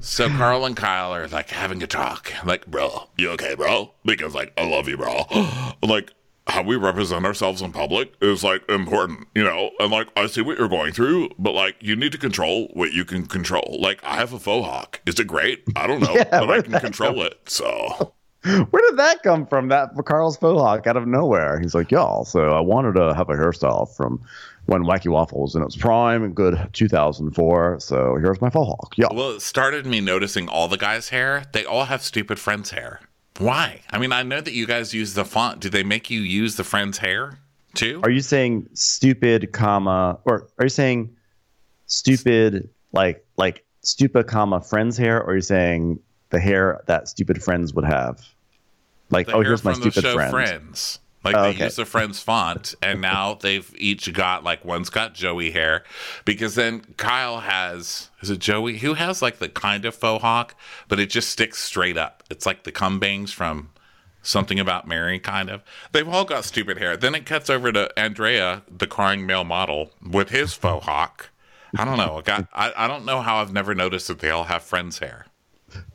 [0.00, 2.32] So Carl and Kyle are like having a talk.
[2.44, 3.92] Like, bro, you okay, bro?
[4.04, 5.24] Because, like, I love you, bro.
[5.82, 6.12] like,
[6.46, 9.70] how we represent ourselves in public is like important, you know.
[9.78, 12.92] And like, I see what you're going through, but like, you need to control what
[12.92, 13.78] you can control.
[13.80, 15.00] Like, I have a faux hawk.
[15.06, 15.64] Is it great?
[15.74, 17.38] I don't know, Yeah, but I can control it.
[17.46, 18.12] So,
[18.44, 19.68] Where did that come from?
[19.68, 21.58] That Carl's faux hawk out of nowhere.
[21.60, 22.26] He's like, y'all.
[22.26, 24.20] So I wanted to have a hairstyle from
[24.66, 27.80] when Wacky Waffle was in its prime in good 2004.
[27.80, 28.94] So here's my faux hawk.
[28.96, 29.08] Yeah.
[29.12, 31.44] well, it started me noticing all the guys' hair.
[31.52, 33.00] They all have stupid friends' hair.
[33.38, 33.80] Why?
[33.90, 35.60] I mean, I know that you guys use the font.
[35.60, 37.40] Do they make you use the friend's hair
[37.74, 38.00] too?
[38.04, 41.16] Are you saying stupid, comma, or are you saying
[41.86, 45.98] stupid, like like stupid, comma, friends hair, or are you saying
[46.30, 48.20] the hair that stupid friends would have?
[49.10, 50.30] Like, the oh, here's my stupid show friend.
[50.30, 51.00] Friends.
[51.24, 51.64] Like Oh, they okay.
[51.64, 55.82] use the Friends font, and now they've each got like one's got Joey hair,
[56.24, 60.54] because then Kyle has is it Joey who has like the kind of faux hawk,
[60.88, 62.22] but it just sticks straight up.
[62.30, 63.70] It's like the cum bangs from
[64.22, 65.62] something about Mary, kind of.
[65.92, 66.96] They've all got stupid hair.
[66.96, 71.30] Then it cuts over to Andrea, the crying male model, with his faux hawk.
[71.76, 72.18] I don't know.
[72.18, 74.98] I, got, I, I don't know how I've never noticed that they all have friends'
[75.00, 75.26] hair.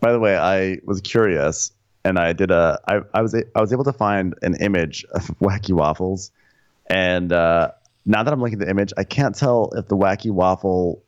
[0.02, 1.72] By the way, I was curious,
[2.04, 2.80] and I did a.
[2.88, 6.32] I, I was I was able to find an image of Wacky Waffles,
[6.88, 7.72] and uh,
[8.06, 11.02] now that I'm looking at the image, I can't tell if the Wacky Waffle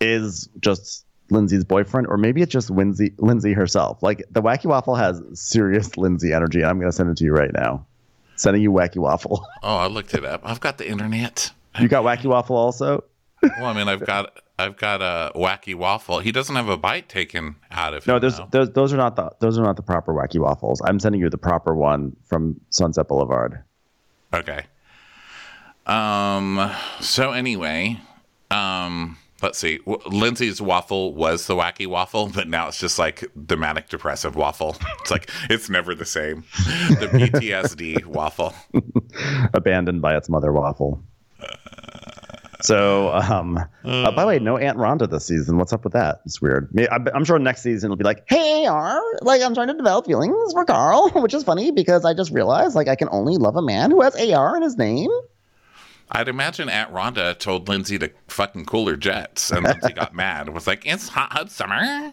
[0.00, 4.02] is just Lindsay's boyfriend, or maybe it's just Lindsay Lindsay herself.
[4.02, 6.64] Like the Wacky Waffle has serious Lindsay energy.
[6.64, 7.86] I'm gonna send it to you right now.
[8.36, 9.44] Sending you Wacky Waffle.
[9.62, 10.40] Oh, I looked it up.
[10.44, 11.50] I've got the internet.
[11.78, 13.04] You got Wacky Waffle also.
[13.42, 16.20] Well, I mean, I've got I've got a wacky waffle.
[16.20, 18.14] He doesn't have a bite taken out of him.
[18.14, 20.80] No, those those are not the those are not the proper Wacky Waffles.
[20.84, 23.62] I'm sending you the proper one from Sunset Boulevard.
[24.32, 24.64] Okay.
[25.86, 26.70] Um.
[27.00, 28.00] So anyway,
[28.50, 29.16] um.
[29.42, 29.80] Let's see.
[30.04, 34.76] Lindsay's waffle was the wacky waffle, but now it's just like the manic depressive waffle.
[35.00, 36.44] It's like it's never the same.
[36.90, 38.54] The PTSD waffle.
[39.54, 41.02] abandoned by its mother waffle.
[42.62, 45.56] So, um, uh, by the way, no Aunt Rhonda this season.
[45.58, 46.20] What's up with that?
[46.24, 46.68] It's weird.
[46.90, 50.06] I'm I'm sure next season it'll be like, hey, AR, like I'm trying to develop
[50.06, 53.56] feelings for Carl, which is funny because I just realized like I can only love
[53.56, 55.10] a man who has AR in his name.
[56.12, 60.46] I'd imagine Aunt Rhonda told Lindsay to fucking cool her jets, and Lindsay got mad
[60.46, 62.12] and was like, "It's hot, hot summer."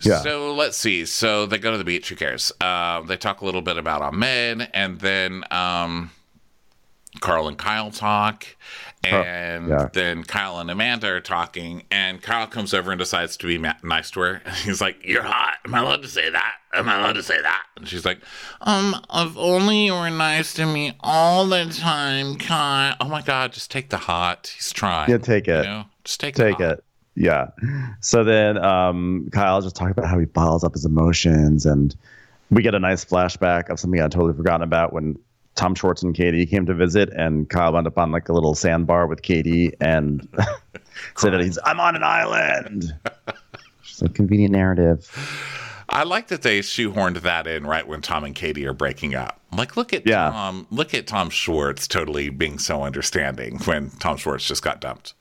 [0.00, 0.20] Yeah.
[0.20, 1.06] So let's see.
[1.06, 2.08] So they go to the beach.
[2.08, 2.52] Who cares?
[2.60, 6.10] Um, they talk a little bit about Ahmed, and then um,
[7.26, 8.46] Carl and Kyle talk,
[9.02, 9.88] and yeah.
[9.92, 13.74] then Kyle and Amanda are talking, and Kyle comes over and decides to be ma-
[13.82, 14.42] nice to her.
[14.64, 15.58] He's like, "You're hot.
[15.64, 16.54] Am I allowed to say that?
[16.72, 18.20] Am I allowed to say that?" And she's like,
[18.60, 23.52] "Um, if only you were nice to me all the time, Kyle." Oh my God,
[23.52, 24.52] just take the hot.
[24.54, 25.10] He's trying.
[25.10, 25.64] Yeah, take it.
[25.64, 26.84] You know, just take Take it.
[27.16, 27.48] Yeah.
[28.02, 31.96] So then um, Kyle just talking about how he bottles up his emotions, and
[32.50, 35.18] we get a nice flashback of something I'd totally forgotten about when
[35.56, 38.54] Tom Schwartz and Katie came to visit, and Kyle wound up on like a little
[38.54, 40.28] sandbar with Katie and
[41.16, 42.94] said that he's I'm on an island.
[43.82, 45.10] Just a convenient narrative.
[45.88, 49.40] I like that they shoehorned that in right when Tom and Katie are breaking up.
[49.56, 50.30] Like, look at Yeah.
[50.30, 50.66] Tom.
[50.70, 55.14] Look at Tom Schwartz totally being so understanding when Tom Schwartz just got dumped.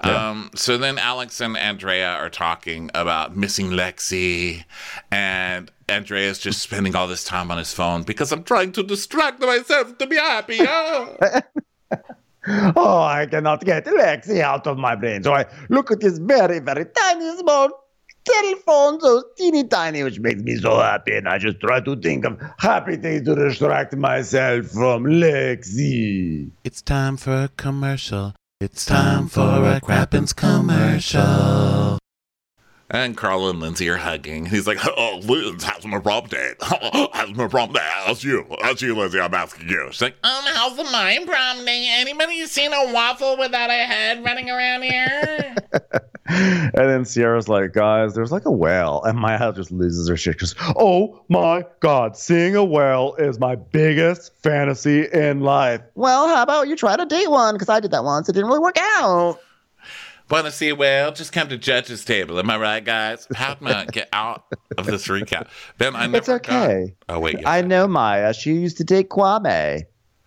[0.00, 4.64] Um, so then Alex and Andrea are talking about missing Lexi,
[5.10, 9.40] and Andrea's just spending all this time on his phone because I'm trying to distract
[9.40, 10.58] myself to be happy.
[10.60, 11.16] Oh.
[12.74, 15.22] Oh, I cannot get Lexi out of my brain.
[15.22, 17.68] So I look at this very, very tiny small
[18.24, 21.16] telephone, so teeny tiny, which makes me so happy.
[21.16, 26.50] And I just try to think of happy things to distract myself from Lexi.
[26.64, 28.34] It's time for a commercial.
[28.60, 31.98] It's time for a Crappens commercial.
[32.92, 34.46] And Carl and Lindsay are hugging.
[34.46, 36.56] He's like, "Oh, Liz, how's my prom date?
[36.60, 37.82] how's my prom date?
[38.06, 38.44] That's you.
[38.62, 39.20] That's you, Lindsay.
[39.20, 41.86] I'm asking you." She's like, Um, how's the my prom day?
[41.88, 45.54] Anybody seen a waffle without a head running around here?
[46.32, 49.02] And then Ciara's like, guys, there's like a whale.
[49.04, 50.38] And Mya just loses her shit.
[50.38, 55.80] Just, oh my God, seeing a whale is my biggest fantasy in life.
[55.96, 57.54] Well, how about you try to date one?
[57.56, 58.28] Because I did that once.
[58.28, 59.40] It didn't really work out.
[60.30, 61.10] Want to see a whale?
[61.10, 62.38] Just come to judge's table.
[62.38, 63.26] Am I right, guys?
[63.34, 64.44] How I get out
[64.78, 65.48] of this recap?
[65.76, 66.94] Ben, I never It's okay.
[67.08, 67.16] Got...
[67.16, 68.32] Oh wait, yes, I know Maya.
[68.32, 69.82] She used to date Kwame.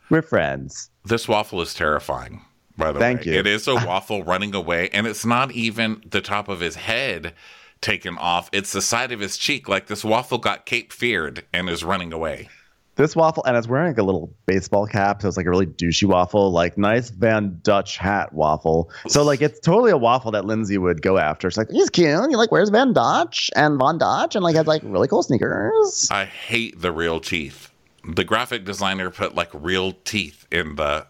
[0.10, 0.90] We're friends.
[1.06, 2.42] this waffle is terrifying.
[2.76, 3.40] By the Thank way, you.
[3.40, 7.34] it is a waffle running away, and it's not even the top of his head
[7.82, 8.50] taken off.
[8.52, 9.70] It's the side of his cheek.
[9.70, 12.50] Like this waffle got Cape feared and is running away.
[12.96, 15.66] This waffle, and it's wearing like a little baseball cap, so it's like a really
[15.66, 18.92] douchey waffle, like nice Van Dutch hat waffle.
[19.08, 21.48] So like it's totally a waffle that Lindsay would go after.
[21.48, 22.30] It's like he's cute.
[22.30, 26.08] He like wears Van Dutch and Von Dutch, and like has like really cool sneakers.
[26.12, 27.72] I hate the real teeth.
[28.06, 31.08] The graphic designer put like real teeth in the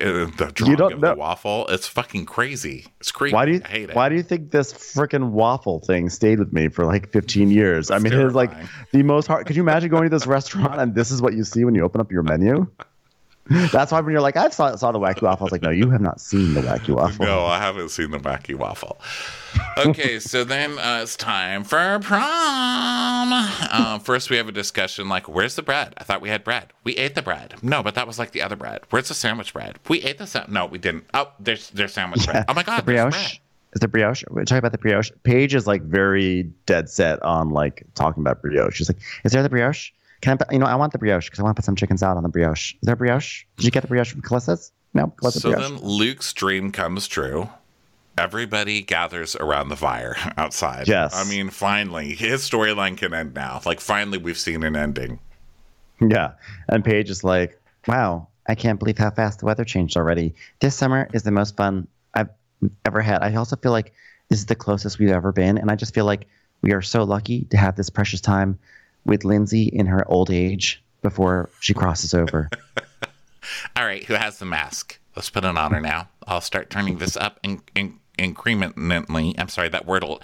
[0.00, 1.66] the drawing don't of know- the waffle.
[1.68, 2.86] It's fucking crazy.
[3.00, 3.34] It's creepy.
[3.34, 3.96] Why do you I hate it.
[3.96, 7.90] Why do you think this freaking waffle thing stayed with me for like 15 years?
[7.90, 8.50] I It's mean, it's like
[8.92, 9.46] the most hard.
[9.46, 11.82] Could you imagine going to this restaurant and this is what you see when you
[11.84, 12.66] open up your menu?
[13.46, 15.44] That's why when you're like, I saw, saw the wacky waffle.
[15.44, 17.26] I was like, no, you have not seen the wacky waffle.
[17.26, 19.00] No, I haven't seen the wacky waffle.
[19.76, 22.22] Okay, so then uh, it's time for prom.
[23.32, 25.92] Uh, first, we have a discussion like, "Where's the bread?
[25.98, 26.72] I thought we had bread.
[26.84, 27.54] We ate the bread.
[27.62, 28.80] No, but that was like the other bread.
[28.90, 29.78] Where's the sandwich bread?
[29.88, 31.04] We ate the sa- no, we didn't.
[31.12, 32.44] Oh, there's there's sandwich bread.
[32.48, 33.10] Oh my god, the brioche.
[33.10, 33.38] bread.
[33.74, 34.22] Is the brioche?
[34.30, 35.10] We're talking about the brioche.
[35.22, 38.74] Paige is like very dead set on like talking about brioche.
[38.76, 39.90] She's like, "Is there the brioche?
[40.22, 40.36] Can I?
[40.36, 42.16] Put, you know, I want the brioche because I want to put some chicken salad
[42.16, 42.72] on the brioche.
[42.74, 43.44] Is there brioche?
[43.56, 44.72] Did you get the brioche from Calissa's?
[44.94, 45.68] No, Calissa's So brioche.
[45.68, 47.50] then Luke's dream comes true.
[48.18, 50.86] Everybody gathers around the fire outside.
[50.88, 51.14] Yes.
[51.14, 53.60] I mean, finally, his storyline can end now.
[53.64, 55.18] Like, finally, we've seen an ending.
[56.00, 56.32] Yeah.
[56.68, 60.34] And Paige is like, wow, I can't believe how fast the weather changed already.
[60.60, 62.28] This summer is the most fun I've
[62.84, 63.22] ever had.
[63.22, 63.92] I also feel like
[64.28, 66.26] this is the closest we've ever been, and I just feel like
[66.60, 68.58] we are so lucky to have this precious time
[69.04, 72.48] with Lindsay in her old age before she crosses over.
[73.76, 74.98] All right, who has the mask?
[75.16, 76.08] Let's put it on her now.
[76.26, 79.34] I'll start turning this up in, in, incrementally.
[79.38, 80.22] I'm sorry, that word will.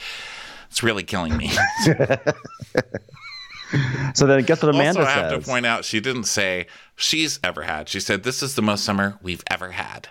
[0.71, 1.49] It's really killing me.
[4.15, 5.33] so then, guess what Amanda also, I says?
[5.33, 7.89] have to point out she didn't say she's ever had.
[7.89, 10.09] She said this is the most summer we've ever had.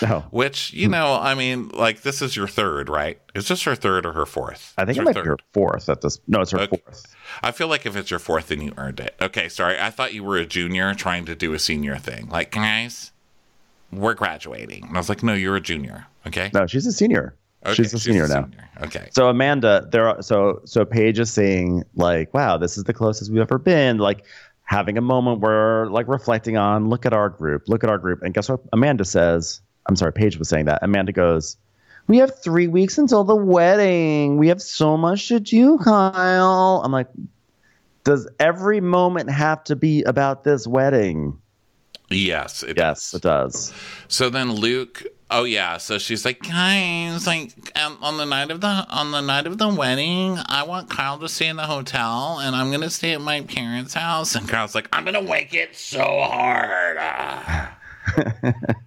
[0.00, 0.20] No.
[0.30, 3.20] Which you know, I mean, like this is your third, right?
[3.34, 4.72] Is this her third or her fourth?
[4.78, 5.24] I think It's it her might third.
[5.24, 6.18] be her fourth at this.
[6.26, 6.80] No, it's her Okay.
[6.84, 7.14] fourth.
[7.42, 9.14] I feel like if it's your fourth, then you earned it.
[9.20, 9.78] Okay, sorry.
[9.80, 12.28] I thought you were a junior trying to do a senior thing.
[12.28, 13.12] Like, guys,
[13.92, 14.84] we're graduating.
[14.86, 16.06] And I was like, no, you're a junior.
[16.26, 16.50] Okay.
[16.54, 17.34] No, she's a senior.
[17.64, 18.44] Okay, she's a senior now.
[18.44, 18.68] senior.
[18.82, 19.08] Okay.
[19.12, 23.30] So Amanda, there are so so Paige is saying like, "Wow, this is the closest
[23.30, 24.24] we've ever been." Like
[24.64, 28.20] having a moment where like reflecting on, look at our group, look at our group,
[28.22, 28.60] and guess what?
[28.72, 31.56] Amanda says, "I'm sorry, Paige was saying that." Amanda goes,
[32.06, 34.36] "We have three weeks until the wedding.
[34.38, 37.08] We have so much to do, Kyle." I'm like,
[38.04, 41.38] "Does every moment have to be about this wedding?"
[42.10, 42.62] Yes.
[42.62, 43.14] It Yes, does.
[43.14, 43.72] it does.
[44.08, 45.02] So then Luke.
[45.30, 45.78] Oh yeah.
[45.78, 49.56] So she's like, guys, like um, on the night of the on the night of
[49.56, 53.22] the wedding, I want Kyle to stay in the hotel, and I'm gonna stay at
[53.22, 54.34] my parents' house.
[54.34, 56.98] And Kyle's like, I'm gonna wake it so hard.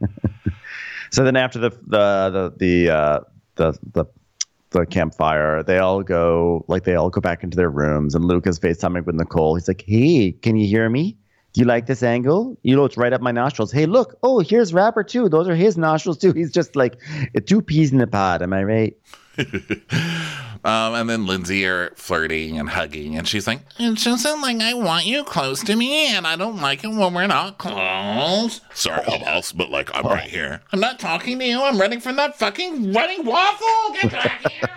[1.16, 3.20] So then after the the the the uh,
[3.56, 4.06] the, the
[4.72, 8.46] the campfire, they all go like they all go back into their rooms, and Luke
[8.46, 9.56] is FaceTiming with Nicole.
[9.56, 11.16] He's like, "Hey, can you hear me?
[11.54, 12.58] Do you like this angle?
[12.64, 13.72] You know, it's right up my nostrils.
[13.72, 14.18] Hey, look!
[14.24, 15.30] Oh, here's Rapper too.
[15.30, 16.34] Those are his nostrils too.
[16.34, 17.00] He's just like
[17.46, 18.42] two peas in a pod.
[18.42, 18.98] Am I right?
[20.66, 24.60] Um, and then Lindsay are flirting and hugging, and she's like, It's just that, like,
[24.62, 28.62] I want you close to me, and I don't like it when we're not close.
[28.74, 31.62] "Sorry, I'm else, but like I'm right here." I'm not talking to you.
[31.62, 33.94] I'm running from that fucking running waffle.
[34.02, 34.70] Get back here.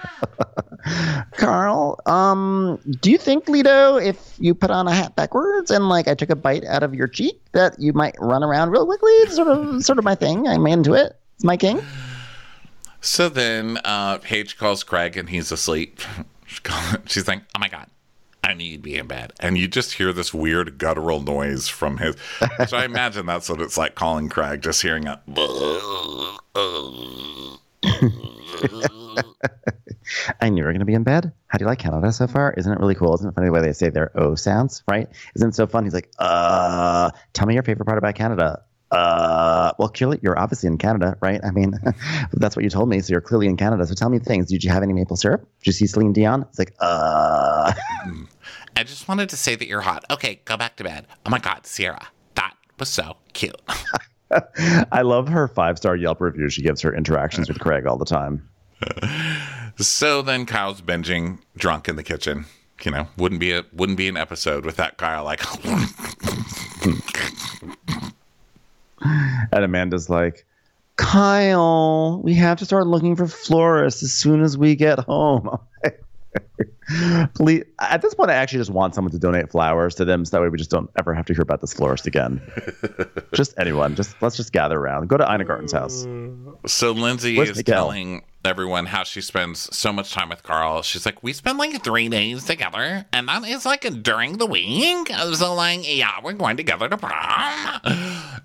[1.39, 6.07] Carl, um, do you think, Lido, if you put on a hat backwards and like
[6.07, 9.13] I took a bite out of your cheek, that you might run around real quickly?
[9.23, 10.47] It's sort of sort of my thing.
[10.47, 11.19] I'm into it.
[11.37, 11.81] It's my king.
[13.01, 16.01] So then uh, Paige calls Craig, and he's asleep.
[17.07, 17.89] She's like, "Oh my god."
[18.45, 19.33] I need you'd be in bed.
[19.41, 22.15] And you just hear this weird guttural noise from his.
[22.59, 25.21] Which I imagine that's what it's like calling Craig, just hearing a.
[30.41, 31.33] I knew you were going to be in bed.
[31.49, 32.55] How do you like Canada so far?
[32.57, 33.13] Isn't it really cool?
[33.15, 35.09] Isn't it funny the way they say their O sounds, right?
[35.35, 35.85] Isn't it so fun?
[35.85, 38.63] He's like, uh, tell me your favorite part about Canada.
[38.91, 41.41] Uh, well, clearly you're obviously in Canada, right?
[41.45, 41.75] I mean,
[42.33, 43.01] that's what you told me.
[43.01, 43.87] So you're clearly in Canada.
[43.87, 44.47] So tell me things.
[44.47, 45.43] Did you have any maple syrup?
[45.61, 46.47] Did you see Celine Dion?
[46.49, 47.73] It's like, uh,
[48.77, 50.05] I just wanted to say that you're hot.
[50.11, 51.07] Okay, go back to bed.
[51.27, 52.07] Oh my God, Ciara.
[52.35, 53.61] That was so cute.
[54.93, 56.49] I love her five star Yelp review.
[56.49, 58.49] She gives her interactions with Craig all the time.
[59.79, 62.47] so then Kyle's binging drunk in the kitchen.
[62.85, 65.41] You know, wouldn't be a wouldn't be an episode without Kyle like
[69.03, 70.47] And Amanda's like,
[70.97, 75.59] Kyle, we have to start looking for florists as soon as we get home.
[77.35, 80.37] Please, at this point, I actually just want someone to donate flowers to them, so
[80.37, 82.41] that way we just don't ever have to hear about this florist again.
[83.35, 85.09] just anyone, just let's just gather around.
[85.09, 86.07] Go to Ina Garten's house.
[86.67, 87.75] So Lindsay Where's is Miguel?
[87.77, 90.83] telling everyone how she spends so much time with Carl.
[90.83, 95.09] She's like, we spend like three days together, and that is like during the week.
[95.35, 97.81] So like, yeah, we're going together to prom.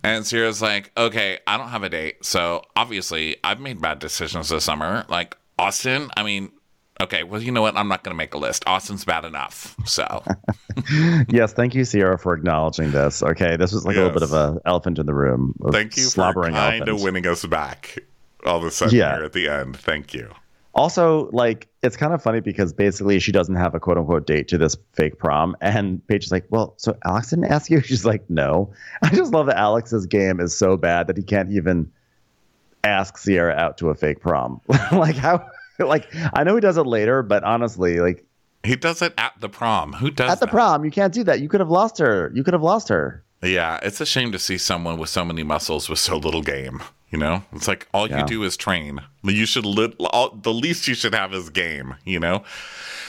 [0.04, 4.50] And Ciara's like, okay, I don't have a date, so obviously I've made bad decisions
[4.50, 5.06] this summer.
[5.08, 6.52] Like Austin, I mean.
[7.02, 7.76] Okay, well, you know what?
[7.76, 8.64] I'm not going to make a list.
[8.68, 9.76] Austin's bad enough.
[9.84, 10.24] So,
[11.28, 13.24] yes, thank you, Ciara, for acknowledging this.
[13.24, 15.56] Okay, this was like a little bit of an elephant in the room.
[15.72, 17.98] thank you for slobbering kind of winning us back
[18.46, 19.16] all of a sudden Yeah.
[19.16, 19.78] here at the end.
[19.78, 20.30] Thank you.
[20.76, 24.48] Also, like, it's kind of funny because basically she doesn't have a quote unquote date
[24.48, 25.56] to this fake prom.
[25.62, 27.82] And Paige is like, Well, so Alex didn't ask you?
[27.86, 28.72] She's like, No.
[29.04, 31.92] I just love that Alex's game is so bad that he can't even
[32.84, 34.62] ask Ciara out to a fake prom.
[34.92, 35.48] like, how,
[35.80, 38.26] like, I know he does it later, but honestly, like,
[38.64, 39.94] He does it at the prom.
[39.94, 40.52] Who does at the that?
[40.52, 41.40] prom, you can't do that.
[41.40, 42.32] You could have lost her.
[42.34, 43.24] You could have lost her.
[43.44, 46.82] Yeah, it's a shame to see someone with so many muscles with so little game.
[47.14, 48.22] You know, it's like all Yeah.
[48.22, 49.00] you do is train.
[49.22, 51.94] You should lit all, the least you should have is game.
[52.06, 52.44] You know.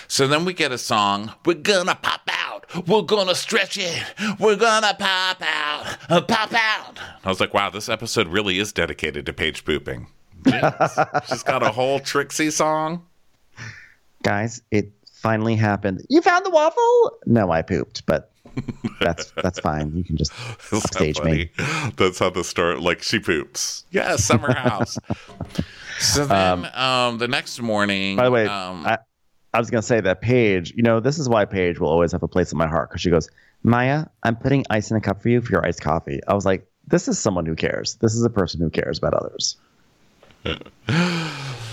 [0.09, 1.33] So then we get a song.
[1.47, 2.67] We're gonna pop out.
[2.87, 4.05] We're gonna stretch it.
[4.39, 5.97] We're gonna pop out.
[6.11, 6.99] Uh, pop out.
[7.25, 10.07] I was like, wow, this episode really is dedicated to page pooping.
[11.29, 13.07] She's got a whole Trixie song.
[14.23, 16.05] Guys, it finally happened.
[16.11, 17.13] You found the waffle?
[17.25, 18.31] No, I pooped, but
[19.01, 19.97] that's that's fine.
[19.97, 20.33] You can just
[20.73, 21.51] upstage me.
[21.97, 22.79] That's how the story.
[22.79, 23.85] Like she poops.
[23.91, 24.99] Yeah, summer house.
[25.99, 28.17] So then, um, the next morning.
[28.17, 28.99] By the way, um, I,
[29.53, 30.75] I was gonna say that Paige.
[30.77, 33.01] You know, this is why Paige will always have a place in my heart because
[33.01, 33.29] she goes,
[33.63, 36.21] Mya, I'm putting ice in a cup for you for your iced coffee.
[36.27, 37.95] I was like, this is someone who cares.
[37.97, 39.57] This is a person who cares about others.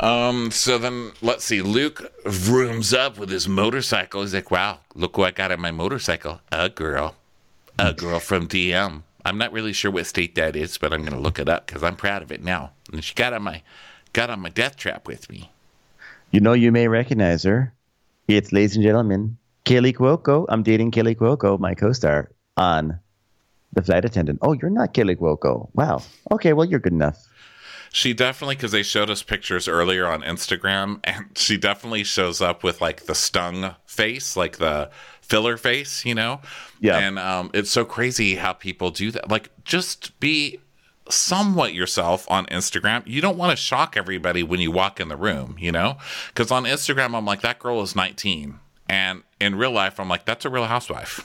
[0.00, 1.62] Um, so then let's see.
[1.62, 2.12] Luke
[2.48, 4.22] rooms up with his motorcycle.
[4.22, 6.40] He's like, wow, look who I got on my motorcycle.
[6.52, 7.14] A girl.
[7.78, 9.02] A girl from DM.
[9.24, 11.82] I'm not really sure what state that is, but I'm gonna look it up because
[11.82, 12.70] I'm proud of it now.
[12.92, 13.62] And she got on my
[14.12, 15.50] got on my death trap with me.
[16.30, 17.72] You know, you may recognize her.
[18.28, 20.46] It's, ladies and gentlemen, Kaley Cuoco.
[20.48, 22.98] I'm dating Kaley Cuoco, my co-star on
[23.72, 24.38] The Flight Attendant.
[24.42, 25.68] Oh, you're not Kaley Cuoco.
[25.74, 26.02] Wow.
[26.30, 27.25] Okay, well, you're good enough.
[27.96, 32.62] She definitely because they showed us pictures earlier on Instagram, and she definitely shows up
[32.62, 34.90] with like the stung face, like the
[35.22, 36.42] filler face, you know.
[36.78, 36.98] Yeah.
[36.98, 39.30] And um, it's so crazy how people do that.
[39.30, 40.60] Like, just be
[41.08, 43.02] somewhat yourself on Instagram.
[43.06, 45.96] You don't want to shock everybody when you walk in the room, you know?
[46.28, 48.58] Because on Instagram, I'm like, that girl is 19.
[48.90, 51.24] And in real life, I'm like, that's a real housewife.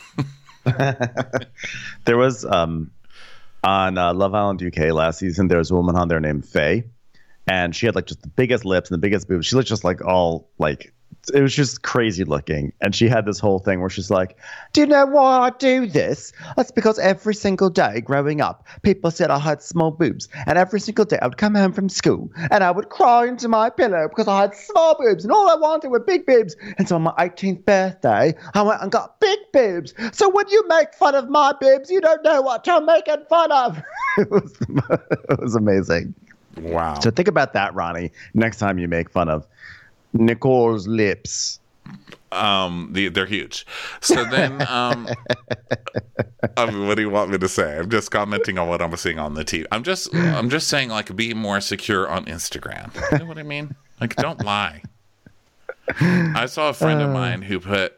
[2.05, 2.91] There was um,
[3.63, 5.47] on uh, Love Island UK last season.
[5.47, 6.85] There was a woman on there named Faye,
[7.47, 9.45] and she had like just the biggest lips and the biggest boobs.
[9.45, 10.93] She looked just like all like
[11.29, 12.73] it was just crazy looking.
[12.81, 14.37] And she had this whole thing where she's like,
[14.73, 16.33] "Do you know why I do this?
[16.55, 20.79] That's because every single day growing up, people said I had small boobs, and every
[20.79, 24.07] single day I would come home from school and I would cry into my pillow
[24.07, 26.55] because I had small boobs, and all I wanted were big boobs.
[26.77, 29.93] And so on my 18th birthday, I went and got big boobs.
[30.13, 33.51] So when you make fun of my boobs, you don't know what you're making fun
[33.51, 33.81] of."
[34.17, 34.57] it was
[35.29, 36.13] it was amazing.
[36.57, 36.99] wow.
[36.99, 38.11] So think about that, Ronnie.
[38.33, 39.47] Next time you make fun of
[40.13, 41.59] Nicole's lips.
[42.31, 43.65] Um, the, they're huge.
[43.99, 45.07] So then, um,
[46.55, 47.77] I mean, what do you want me to say?
[47.77, 49.65] I'm just commenting on what I'm seeing on the TV.
[49.71, 52.93] I'm just, I'm just saying, like, be more secure on Instagram.
[53.11, 53.75] You know what I mean?
[53.99, 54.81] Like, don't lie.
[55.99, 57.97] I saw a friend of mine who put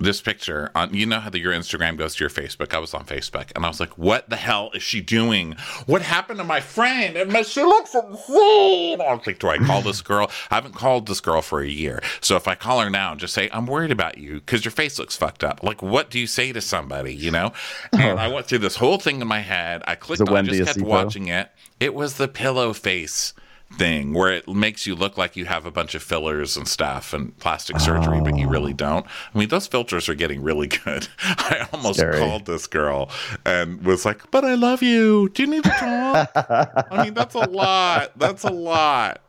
[0.00, 0.94] this picture on.
[0.94, 2.74] You know how the, your Instagram goes to your Facebook.
[2.74, 5.54] I was on Facebook, and I was like, "What the hell is she doing?
[5.86, 7.16] What happened to my friend?
[7.16, 10.30] And She looks insane." I was like, "Do I call this girl?
[10.50, 12.02] I haven't called this girl for a year.
[12.20, 14.72] So if I call her now, and just say I'm worried about you because your
[14.72, 15.62] face looks fucked up.
[15.62, 17.14] Like, what do you say to somebody?
[17.14, 17.52] You know?"
[17.92, 19.82] And I went through this whole thing in my head.
[19.86, 21.50] I clicked on, just kept watching it.
[21.78, 23.34] It was the pillow face
[23.72, 27.12] thing where it makes you look like you have a bunch of fillers and stuff
[27.14, 28.50] and plastic surgery, but you Oh.
[28.50, 29.06] really don't.
[29.34, 31.08] I mean, those filters are getting really good.
[31.22, 32.18] I almost Scary.
[32.18, 33.10] called this girl
[33.46, 35.28] and was like, "But I love you.
[35.30, 36.30] Do you need to talk?"
[36.90, 38.12] I mean, that's a lot.
[38.18, 39.20] That's a lot.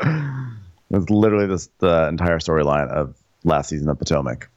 [0.00, 3.14] It's literally this the entire storyline of
[3.44, 4.48] last season of Potomac.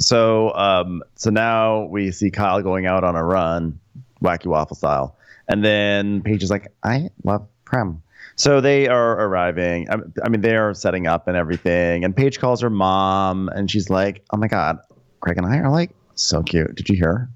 [0.00, 3.78] So um so now we see Kyle going out on a run,
[4.22, 5.16] wacky waffle style.
[5.48, 8.02] And then Paige is like, I love Prem.
[8.38, 9.90] So they are arriving.
[9.90, 12.04] I, I mean, they are setting up and everything.
[12.04, 14.78] And Paige calls her mom and she's like, Oh my God,
[15.20, 16.74] Craig and I are like so cute.
[16.76, 17.28] Did you hear?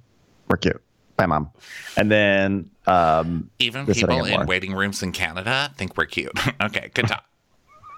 [0.48, 0.80] We're cute.
[1.16, 1.50] Bye, mom.
[1.96, 4.46] And then um Even people in more.
[4.46, 6.32] waiting rooms in Canada think we're cute.
[6.62, 7.24] okay, good talk.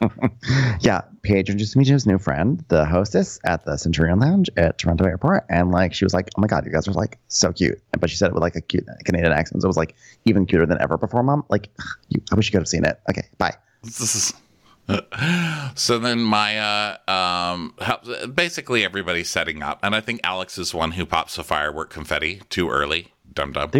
[0.81, 4.79] Yeah, Paige introduced me to his new friend, the hostess at the Centurion Lounge at
[4.79, 7.53] Toronto Airport, and like she was like, "Oh my god, you guys are like so
[7.53, 9.95] cute," but she said it with like a cute Canadian accent, so it was like
[10.25, 11.23] even cuter than ever before.
[11.23, 11.71] Mom, like,
[12.09, 13.01] you, I wish you could have seen it.
[13.09, 13.55] Okay, bye.
[15.77, 20.93] So then Mya, um, helps, basically everybody's setting up, and I think Alex is one
[20.93, 23.13] who pops the firework confetti too early.
[23.33, 23.71] Dum dum.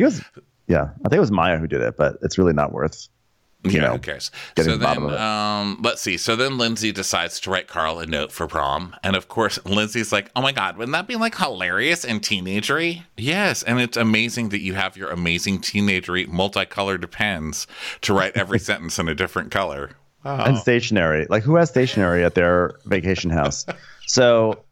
[0.67, 3.09] Yeah, I think it was Mya who did it, but it's really not worth.
[3.65, 4.31] Yeah, know, who cares?
[4.57, 6.17] So to the bottom then, um, let's see.
[6.17, 10.13] So then Lindsay decides to write Carl a note for prom, and of course Lindsay's
[10.13, 14.51] like, "Oh my god, wouldn't that be like hilarious and teenagery?" Yes, and it's amazing
[14.51, 17.67] that you have your amazing teenagery multicolored pens
[18.03, 19.91] to write every sentence in a different color.
[20.25, 23.67] And stationery, like who has stationery at their vacation house?
[24.07, 24.63] So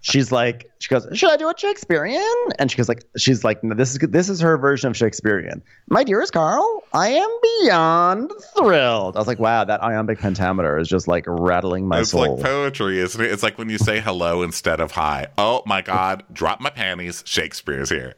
[0.00, 2.22] she's like, she goes, "Should I do a Shakespearean?"
[2.58, 5.62] And she goes like, she's like, no, "This is this is her version of Shakespearean."
[5.88, 7.28] My dearest Carl, I am
[7.60, 9.16] beyond thrilled.
[9.16, 12.44] I was like, "Wow, that iambic pentameter is just like rattling my it's soul." like
[12.44, 13.30] poetry, isn't it?
[13.30, 15.28] It's like when you say hello instead of hi.
[15.38, 17.22] Oh my god, drop my panties.
[17.26, 18.14] Shakespeare's here.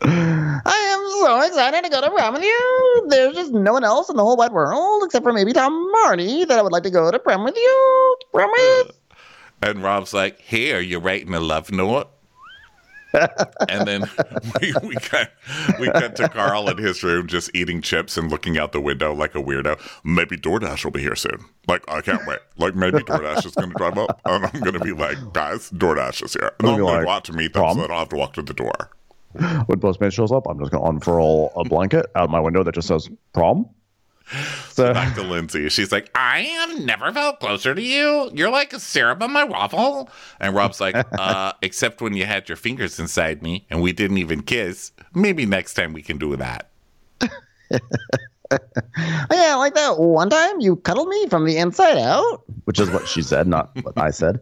[0.00, 3.06] I am so excited to go to prom with you.
[3.08, 6.44] There's just no one else in the whole wide world except for maybe Tom Marty
[6.44, 8.16] that I would like to go to prom with you.
[8.32, 8.92] Prom with.
[9.64, 12.10] And Rob's like, "Hey, are you writing a love note?"
[13.68, 14.02] and then
[14.60, 15.30] we, we cut
[15.78, 19.14] we cut to Carl in his room just eating chips and looking out the window
[19.14, 19.80] like a weirdo.
[20.02, 21.44] Maybe DoorDash will be here soon.
[21.68, 22.40] Like I can't wait.
[22.58, 25.70] Like maybe DoorDash is going to drive up, and I'm going to be like, guys,
[25.70, 27.86] DoorDash is here, and I'm I'll be going to out to meet them so I
[27.86, 28.90] don't have to walk to the door.
[29.66, 32.74] When Postman shows up, I'm just going to unfurl a blanket out my window that
[32.74, 33.68] just says prom.
[34.68, 35.68] So Back to Lindsay.
[35.68, 38.30] She's like, I have never felt closer to you.
[38.34, 40.10] You're like a syrup on my waffle.
[40.40, 44.18] And Rob's like, uh, except when you had your fingers inside me and we didn't
[44.18, 44.92] even kiss.
[45.14, 46.70] Maybe next time we can do that.
[48.50, 52.90] Oh, yeah, like that one time you cuddled me from the inside out, which is
[52.90, 54.38] what she said, not what I said.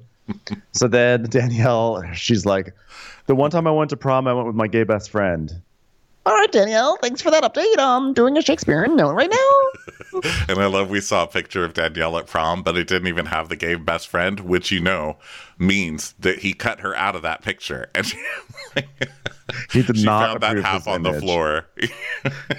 [0.73, 2.75] So then Danielle, she's like,
[3.27, 5.53] the one time I went to prom, I went with my gay best friend.
[6.25, 7.75] All right, Danielle, thanks for that update.
[7.79, 10.21] I'm doing a Shakespearean note right now.
[10.47, 13.25] And I love we saw a picture of Danielle at prom, but it didn't even
[13.25, 15.17] have the gay best friend, which you know
[15.59, 17.89] means that he cut her out of that picture.
[17.95, 18.19] And she,
[19.73, 21.67] He did she not found that half his on the floor.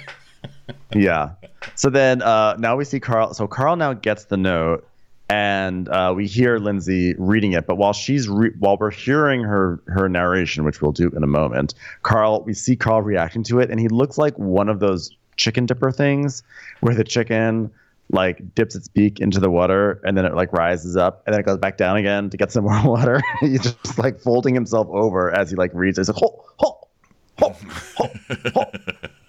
[0.94, 1.30] Yeah.
[1.74, 3.34] So then uh, now we see Carl.
[3.34, 4.86] So Carl now gets the note,
[5.28, 7.66] and uh, we hear Lindsay reading it.
[7.66, 11.28] But while she's re- while we're hearing her her narration, which we'll do in a
[11.28, 15.10] moment, Carl we see Carl reacting to it, and he looks like one of those
[15.36, 16.42] chicken dipper things
[16.80, 17.70] where the chicken
[18.10, 21.40] like dips its beak into the water and then it like rises up and then
[21.40, 23.20] it goes back down again to get some more water.
[23.40, 25.98] He's just like folding himself over as he like reads.
[25.98, 26.88] It's like ho ho
[27.38, 27.56] ho
[27.96, 28.10] ho
[28.54, 28.70] ho.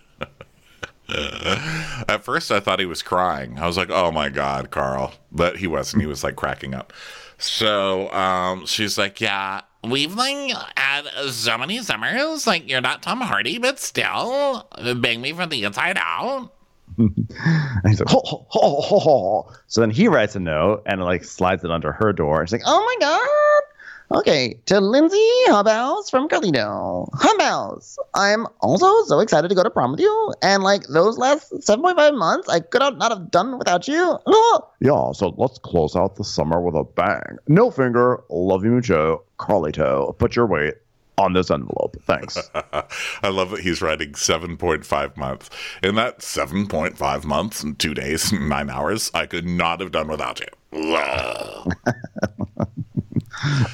[2.07, 3.57] At first, I thought he was crying.
[3.59, 6.01] I was like, "Oh my god, Carl!" But he wasn't.
[6.01, 6.93] He was like cracking up.
[7.37, 12.47] So um, she's like, "Yeah, We've like had so many summers.
[12.47, 16.51] Like you're not Tom Hardy, but still bang me from the inside out.
[16.97, 19.53] And he's like, ho, ho, ho, ho, ho.
[19.67, 22.45] So then he writes a note and like slides it under her door.
[22.45, 23.27] She's like, oh my God.
[24.11, 27.09] Okay, to Lindsay Hubhouse from Carlino.
[27.13, 30.33] Hubhouse, I'm also so excited to go to prom with you.
[30.43, 34.17] And like those last 7.5 months, I could have not have done without you.
[34.81, 37.37] Yeah, so let's close out the summer with a bang.
[37.47, 40.15] No finger, love you mucho, Carlito.
[40.19, 40.75] Put your weight
[41.17, 41.95] on this envelope.
[42.03, 42.37] Thanks.
[42.53, 45.49] I love that he's writing 7.5 months.
[45.81, 50.07] In that 7.5 months and two days and nine hours, I could not have done
[50.07, 50.47] without you.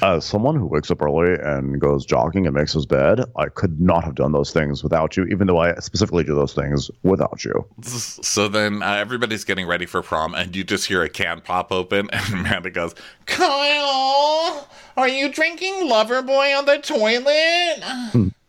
[0.02, 3.80] As someone who wakes up early and goes jogging and makes his bed, I could
[3.80, 7.44] not have done those things without you, even though I specifically do those things without
[7.44, 7.64] you.
[7.82, 11.72] So then uh, everybody's getting ready for prom, and you just hear a can pop
[11.72, 12.94] open, and Amanda goes,
[13.26, 18.32] Kyle, are you drinking Loverboy on the toilet?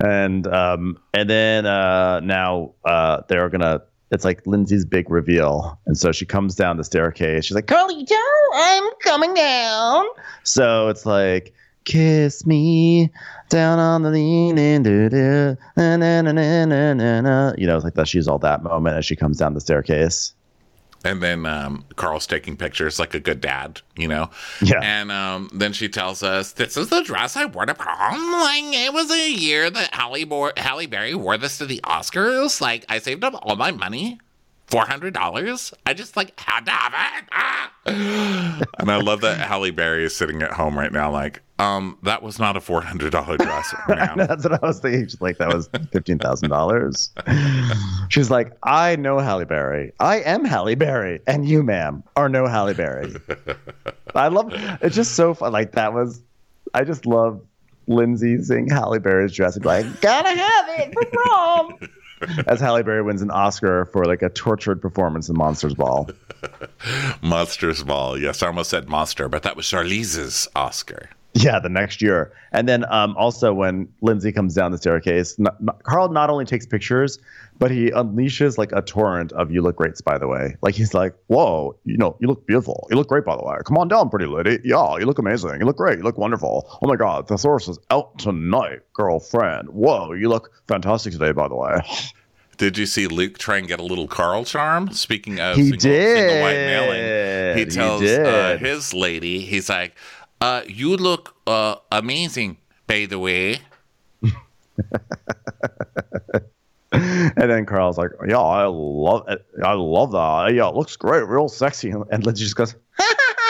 [0.00, 5.78] And um and then uh now uh they're gonna it's like Lindsay's big reveal.
[5.86, 7.44] And so she comes down the staircase.
[7.44, 8.14] She's like, Carlito,
[8.54, 10.06] I'm coming down.
[10.44, 11.54] So it's like
[11.88, 13.10] Kiss me
[13.48, 17.52] down on the leaning, do do, na na.
[17.56, 18.06] You know, it's like that.
[18.06, 20.34] She's all that moment as she comes down the staircase.
[21.04, 24.30] And then um, Carl's taking pictures like a good dad, you know?
[24.60, 24.80] Yeah.
[24.82, 28.32] And um, then she tells us, This is the dress I wore to prom.
[28.32, 32.60] Like it was a year that Halle, Bo- Halle Berry wore this to the Oscars.
[32.60, 34.18] Like I saved up all my money,
[34.68, 35.72] four hundred dollars.
[35.86, 37.28] I just like had to have it.
[37.32, 38.60] Ah.
[38.78, 42.22] and I love that Halle Berry is sitting at home right now, like, um, that
[42.22, 44.18] was not a $400 dress, ma'am.
[44.18, 45.06] That's what I was thinking.
[45.06, 47.10] She's like, that was fifteen thousand dollars.
[48.10, 49.92] She's like, I know Halle Berry.
[49.98, 53.14] I am Halle Berry, and you, ma'am, are no Halle Berry.
[54.14, 54.50] I love.
[54.82, 55.52] It's just so fun.
[55.52, 56.22] Like that was.
[56.74, 57.40] I just love
[57.86, 61.78] Lindsay seeing Halle Berry's dress and be like, gotta have it for prom.
[62.46, 66.08] As Halle Berry wins an Oscar for like a tortured performance in Monsters Ball.
[67.22, 68.18] Monsters Ball.
[68.18, 71.10] Yes, I almost said monster, but that was Charlize's Oscar.
[71.44, 72.32] Yeah, the next year.
[72.52, 75.38] And then um, also when Lindsay comes down the staircase,
[75.84, 77.18] Carl not only takes pictures,
[77.58, 80.56] but he unleashes like a torrent of "You look greats," by the way.
[80.62, 82.86] Like he's like, "Whoa, you know, you look beautiful.
[82.90, 83.56] You look great, by the way.
[83.64, 84.58] Come on down, pretty lady.
[84.64, 85.58] Yeah, you look amazing.
[85.58, 85.98] You look great.
[85.98, 86.66] You look wonderful.
[86.82, 89.68] Oh my God, the source is out tonight, girlfriend.
[89.70, 91.80] Whoa, you look fantastic today, by the way."
[92.58, 94.90] Did you see Luke try and get a little Carl charm?
[94.90, 96.66] Speaking of He single, single white did.
[96.66, 99.94] mailing, he He tells uh, his lady, he's like,
[100.40, 103.60] uh, "You look uh, amazing, by the way."
[106.90, 109.44] And then Carl's like, "Yeah, I love it.
[109.62, 110.54] I love that.
[110.54, 112.74] Yeah, it looks great, real sexy." And Lindsay just goes,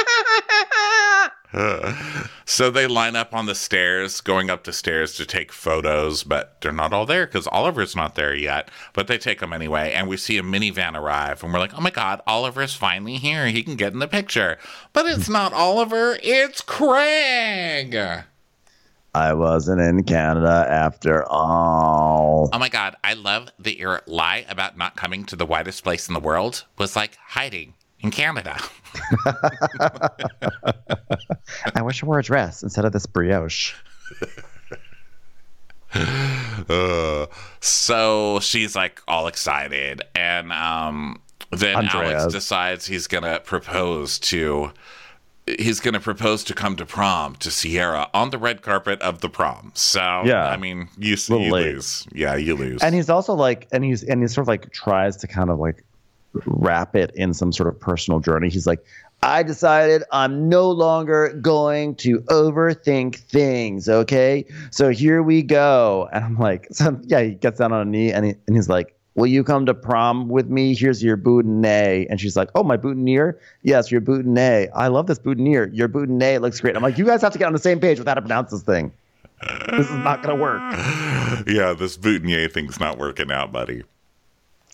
[2.45, 6.61] so they line up on the stairs, going up the stairs to take photos, but
[6.61, 8.71] they're not all there because Oliver's not there yet.
[8.93, 11.81] But they take them anyway, and we see a minivan arrive, and we're like, "Oh
[11.81, 13.47] my god, Oliver's finally here!
[13.47, 14.59] He can get in the picture."
[14.93, 15.33] But it's hmm.
[15.33, 17.97] not Oliver; it's Craig.
[19.15, 22.51] I wasn't in Canada after all.
[22.53, 26.09] Oh my god, I love that your lie about not coming to the whitest place
[26.09, 28.57] in the world was like hiding in Canada.
[31.75, 33.75] I wish I wore a dress instead of this brioche.
[35.95, 37.27] Uh,
[37.61, 41.19] so she's like all excited, and um,
[41.51, 42.21] then Andreas.
[42.21, 44.71] Alex decides he's gonna propose to.
[45.47, 49.31] He's gonna propose to come to prom to Ciara on the red carpet of the
[49.31, 49.73] prom.
[49.75, 50.47] So Yeah.
[50.47, 52.07] I mean, you, you lose.
[52.13, 52.83] Yeah, you lose.
[52.83, 55.59] and he's also like and he's and he sort of like tries to kind of
[55.59, 55.83] like
[56.47, 58.49] wrap it in some sort of personal journey.
[58.49, 58.85] He's like
[59.21, 64.45] i decided i'm no longer going to overthink things okay?
[64.71, 66.09] So here we go.
[66.13, 68.69] And i'm like so, yeah he gets down on a knee and, he, and he's
[68.69, 70.77] like will you come to prom with me?
[70.77, 72.07] Here's your boutonniere.
[72.09, 73.39] And she's like oh my boutonniere?
[73.63, 74.71] Yes your boutonniere.
[74.75, 75.71] I love this boutonniere.
[75.75, 76.77] Your boutonniere looks great.
[76.77, 78.53] I'm like you guys have to get on the same page with how to pronounce
[78.53, 78.93] this thing.
[79.71, 80.63] This is not going to work.
[81.47, 83.85] Yeah, this boutonniere thing's not working out, buddy.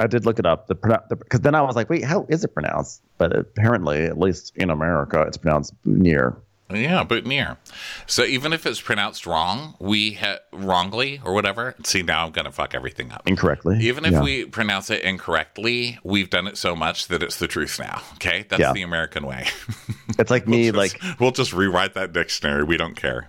[0.01, 0.67] I did look it up.
[0.67, 3.03] The because then I was like, wait, how is it pronounced?
[3.19, 6.37] But apparently, at least in America, it's pronounced boutonniere.
[6.73, 7.59] Yeah, boutonniere.
[8.07, 11.75] So even if it's pronounced wrong, we ha- wrongly or whatever.
[11.85, 13.23] See, now I'm gonna fuck everything up.
[13.29, 13.79] incorrectly.
[13.81, 14.23] Even if Yeah.
[14.23, 18.01] we pronounce it incorrectly, we've done it so much that it's the truth now.
[18.15, 18.73] Okay, that's Yeah.
[18.73, 19.47] the American way.
[20.19, 22.65] it's like me, Just- like we'll just rewrite that dictionary.
[22.65, 23.29] We don't care.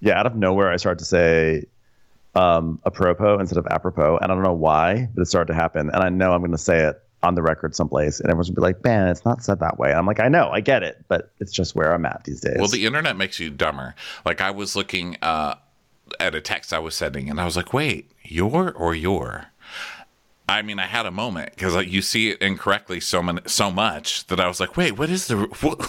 [0.00, 1.66] yeah, out of nowhere, I start to say
[2.34, 5.90] um, apropos instead of apropos, and I don't know why, but it started to happen,
[5.90, 8.56] and I know I'm going to say it on the record someplace, and everyone's gonna
[8.56, 10.82] be like, "Man, it's not said that way." And I'm like, I know, I get
[10.82, 12.56] it, but it's just where I'm at these days.
[12.58, 13.94] Well, the internet makes you dumber.
[14.24, 15.54] Like I was looking uh,
[16.18, 19.46] at a text I was sending, and I was like, "Wait, your or your?"
[20.48, 23.70] I mean, I had a moment because like you see it incorrectly so many, so
[23.70, 25.80] much that I was like, "Wait, what is the what,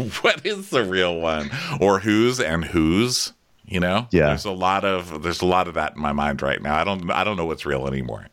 [0.22, 1.50] what is the real one?"
[1.80, 3.34] Or whose and whose?
[3.68, 4.08] You know?
[4.10, 4.28] Yeah.
[4.28, 6.76] There's a lot of there's a lot of that in my mind right now.
[6.76, 8.26] I don't I don't know what's real anymore.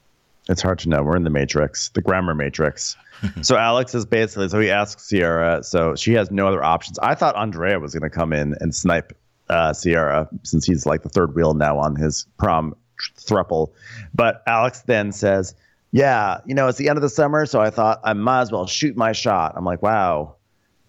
[0.48, 1.02] It's hard to know.
[1.02, 2.96] We're in the matrix, the grammar matrix.
[3.42, 5.64] so Alex is basically so he asks Ciara.
[5.64, 7.00] So she has no other options.
[7.00, 9.18] I thought Andrea was going to come in and snipe
[9.50, 12.76] uh, Ciara since he's like the third wheel now on his prom
[13.18, 13.72] thruple.
[14.14, 15.56] But Alex then says,
[15.92, 18.52] "Yeah, you know, it's the end of the summer, so I thought I might as
[18.52, 20.36] well shoot my shot." I'm like, "Wow."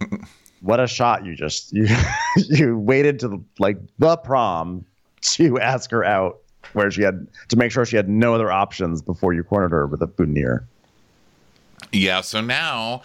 [0.66, 1.86] What a shot you just you
[2.36, 4.84] you waited to like the prom
[5.22, 6.38] to ask her out
[6.72, 9.86] where she had to make sure she had no other options before you cornered her
[9.86, 10.66] with a boutonniere.
[11.92, 13.02] Yeah, so now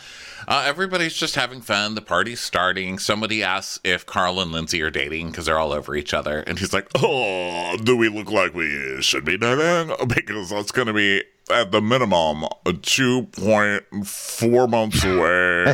[0.47, 1.95] uh, everybody's just having fun.
[1.95, 2.97] The party's starting.
[2.99, 6.39] Somebody asks if Carl and Lindsay are dating because they're all over each other.
[6.39, 9.95] And he's like, Oh, do we look like we should be dating?
[10.07, 15.73] Because that's going to be at the minimum 2.4 months away,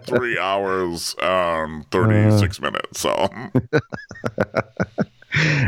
[0.02, 3.00] three hours and 36 minutes.
[3.00, 3.28] So,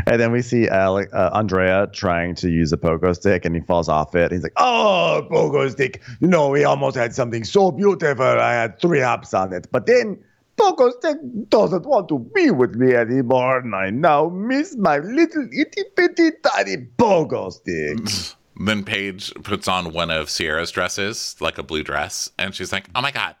[0.07, 3.61] And then we see Alec, uh, Andrea trying to use a pogo stick and he
[3.61, 4.31] falls off it.
[4.31, 6.01] He's like, Oh, pogo stick.
[6.21, 8.25] You know, we almost had something so beautiful.
[8.25, 9.67] I had three hops on it.
[9.71, 10.17] But then
[10.57, 11.17] pogo stick
[11.49, 13.59] doesn't want to be with me anymore.
[13.59, 18.33] And I now miss my little itty bitty tiny pogo stick.
[18.67, 22.29] then Paige puts on one of Ciara's dresses, like a blue dress.
[22.37, 23.35] And she's like, Oh my God.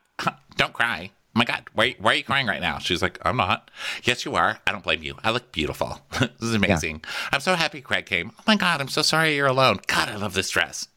[0.55, 1.11] Don't cry.
[1.13, 1.65] Oh my God.
[1.73, 2.79] Why, why are you crying right now?
[2.79, 3.69] She's like, I'm not.
[4.03, 4.59] Yes, you are.
[4.65, 5.15] I don't blame you.
[5.23, 6.01] I look beautiful.
[6.19, 7.03] this is amazing.
[7.31, 8.31] I'm so happy Craig came.
[8.37, 8.81] Oh my God.
[8.81, 9.79] I'm so sorry you're alone.
[9.87, 10.87] God, I love this dress.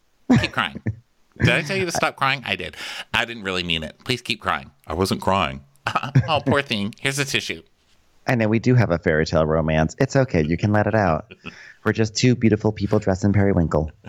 [0.41, 0.81] Keep crying.
[1.39, 2.43] did I tell you to stop crying?
[2.45, 2.77] I did.
[3.13, 3.97] I didn't really mean it.
[4.05, 4.71] Please keep crying.
[4.87, 5.65] I wasn't crying.
[6.29, 6.95] oh, poor thing.
[7.01, 7.63] Here's a tissue.
[8.27, 9.97] I know we do have a fairy tale romance.
[9.99, 10.45] It's okay.
[10.45, 11.35] You can let it out.
[11.85, 13.91] We're just two beautiful people dressed in periwinkle.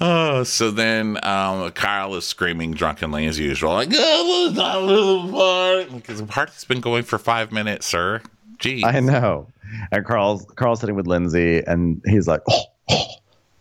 [0.00, 5.92] Oh, so then um, Kyle is screaming drunkenly as usual, like, "Oh, not the part,"
[5.92, 8.22] because the party's been going for five minutes, sir.
[8.60, 8.84] Jeez.
[8.84, 9.48] I know.
[9.90, 12.62] And Carl's Carl's sitting with Lindsay, and he's like, oh,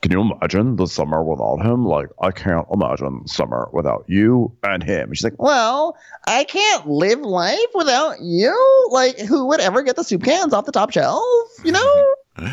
[0.08, 1.86] "Can you imagine the summer without him?
[1.86, 7.20] Like, I can't imagine summer without you and him." She's like, "Well, I can't live
[7.20, 8.88] life without you.
[8.90, 11.26] Like, who would ever get the soup cans off the top shelf?
[11.66, 12.14] You know?"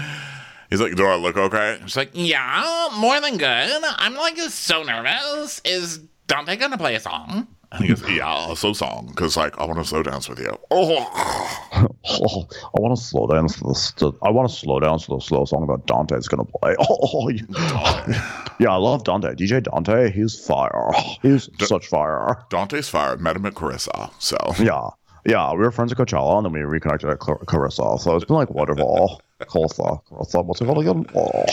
[0.68, 3.84] He's like, "Do I look okay?" She's like, yeah, more than good.
[3.84, 5.60] I'm like so nervous.
[5.64, 7.46] Is Dante gonna play a song?
[7.74, 10.38] And he goes, "Yeah, I'll slow song because like I want to slow dance with
[10.38, 11.58] you." Oh,
[12.06, 12.46] Oh,
[12.76, 15.44] I want to slow to the st- I want to slow down to the slow
[15.44, 16.76] song that Dante's gonna play.
[16.88, 19.28] Oh, yeah, yeah, I love Dante.
[19.34, 20.90] DJ Dante, he's fire.
[21.22, 22.36] He's such fire.
[22.50, 23.20] Dante's fired.
[23.20, 24.10] Met him at Carissa.
[24.20, 24.88] So Yeah,
[25.26, 27.98] yeah, we were friends at Coachella, and then we reconnected at Car- Carissa.
[27.98, 29.20] So it's been like wonderful.
[29.40, 31.06] Carissa, Carissa, what's it called again?
[31.14, 31.44] Oh.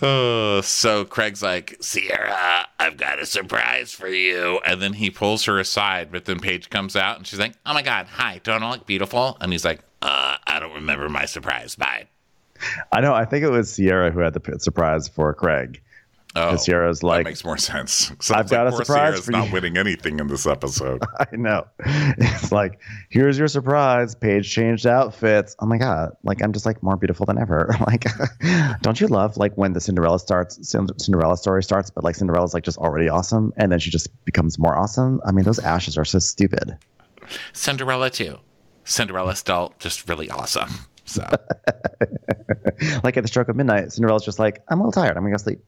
[0.00, 4.60] Uh, so Craig's like, Ciara, I've got a surprise for you.
[4.64, 7.74] And then he pulls her aside, but then Paige comes out and she's like, Oh
[7.74, 8.06] my God.
[8.06, 8.40] Hi.
[8.44, 9.36] Don't I look beautiful?
[9.40, 11.74] And he's like, uh, I don't remember my surprise.
[11.74, 12.06] Bye.
[12.92, 13.14] I know.
[13.14, 15.80] I think it was Ciara who had the surprise for Craig.
[16.38, 18.12] Oh, And Ciara's that like, makes more sense.
[18.30, 19.52] I've got a poor surprise Ciara's for not you.
[19.54, 21.02] winning anything in this episode.
[21.18, 21.66] I know.
[21.84, 24.14] It's like, here's your surprise.
[24.14, 25.56] Paige changed outfits.
[25.58, 26.16] Oh my god!
[26.22, 27.74] Like I'm just like more beautiful than ever.
[27.88, 28.04] Like,
[28.82, 30.58] don't you love like when the Cinderella starts,
[30.98, 34.58] Cinderella story starts, but like Cinderella's like just already awesome, and then she just becomes
[34.58, 35.20] more awesome.
[35.24, 36.76] I mean, those ashes are so stupid.
[37.54, 38.36] Cinderella too.
[38.84, 40.68] Cinderella's still just really awesome.
[41.04, 41.26] So
[43.02, 45.16] Like at the stroke of midnight, Cinderella's just like, I'm a little tired.
[45.16, 45.60] I'm gonna go sleep.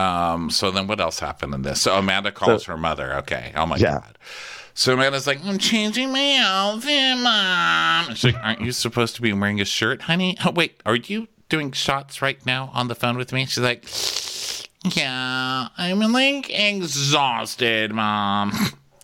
[0.00, 1.80] Um, so then what else happened in this?
[1.82, 3.14] So Amanda calls her mother.
[3.18, 3.52] Okay.
[3.54, 3.92] Oh my Yeah.
[4.00, 4.18] God.
[4.74, 8.08] So Amanda's like, I'm changing my outfit, mom.
[8.08, 10.36] And She's like, aren't you supposed to be wearing a shirt, honey?
[10.44, 13.44] Oh, wait, are you doing shots right now on the phone with me?
[13.46, 13.84] She's like,
[14.96, 18.52] yeah, I'm like exhausted, mom.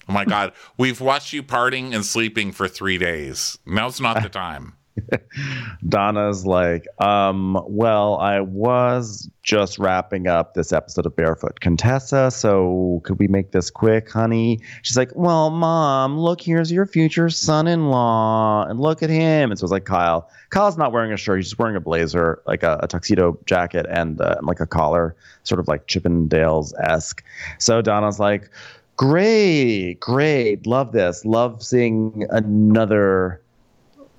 [0.08, 0.52] Oh my God.
[0.78, 3.58] We've watched you partying and sleeping for three days.
[3.66, 4.74] Now's not the time.
[5.88, 13.00] Donna's like, um, well, I was just wrapping up this episode of Barefoot Contessa, so
[13.04, 14.60] could we make this quick, honey?
[14.82, 19.50] She's like, well, mom, look, here's your future son-in-law, and look at him.
[19.50, 20.28] And so it's like Kyle.
[20.50, 23.86] Kyle's not wearing a shirt; he's just wearing a blazer, like a, a tuxedo jacket,
[23.88, 27.22] and uh, like a collar, sort of like Chippendales esque.
[27.58, 28.50] So Donna's like,
[28.96, 33.40] great, great, love this, love seeing another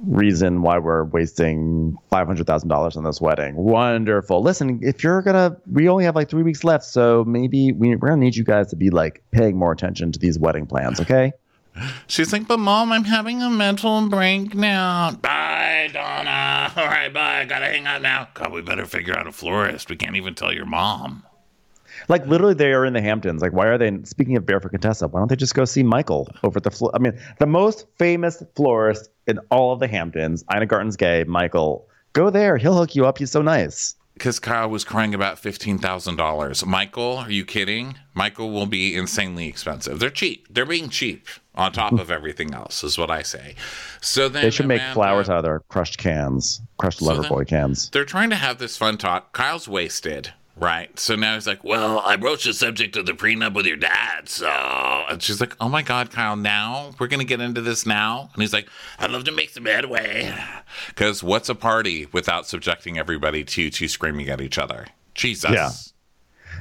[0.05, 3.55] reason why we're wasting five hundred thousand dollars on this wedding.
[3.55, 4.41] Wonderful.
[4.41, 8.09] Listen, if you're gonna, we only have like three weeks left, so maybe we, we're
[8.09, 11.31] gonna need you guys to be like paying more attention to these wedding plans, okay?
[12.07, 15.11] She's like, but mom, I'm having a mental break now.
[15.11, 16.71] Bye, Donna.
[16.77, 17.41] All right, bye.
[17.41, 18.27] I gotta hang out now.
[18.33, 19.89] God, we better figure out a florist.
[19.89, 21.23] We can't even tell your mom.
[22.09, 23.41] Like literally, they are in the Hamptons.
[23.41, 23.97] Like, why are they?
[24.03, 26.71] Speaking of Barefoot Contessa, why don't they just go see Michael over at the?
[26.71, 26.91] floor?
[26.93, 31.23] I mean, the most famous florist in all of the Hamptons, Ina Garten's gay.
[31.25, 32.57] Michael, go there.
[32.57, 33.17] He'll hook you up.
[33.17, 33.95] He's so nice.
[34.13, 36.65] Because Kyle was crying about $15,000.
[36.65, 37.95] Michael, are you kidding?
[38.15, 39.99] Michael will be insanely expensive.
[39.99, 40.47] They're cheap.
[40.49, 43.53] They're being cheap on top of everything else, is what I say.
[44.01, 47.47] So then They should make Amanda- flowers out of their crushed cans, crushed So Loverboy
[47.47, 47.91] cans.
[47.91, 49.33] they're trying to have this fun talk.
[49.33, 50.97] Kyle's wasted, right?
[50.99, 54.29] So now he's like, "Well, I broached the subject of the prenup with your dad."
[54.29, 56.35] So, and she's like, "Oh my God, Kyle!
[56.35, 58.67] Now we're gonna get into this now?" And he's like,
[58.99, 60.33] "I'd love to make some headway."
[60.87, 64.87] Because what's a party without subjecting everybody to to screaming at each other?
[65.13, 65.51] Jesus.
[65.51, 65.71] Yeah.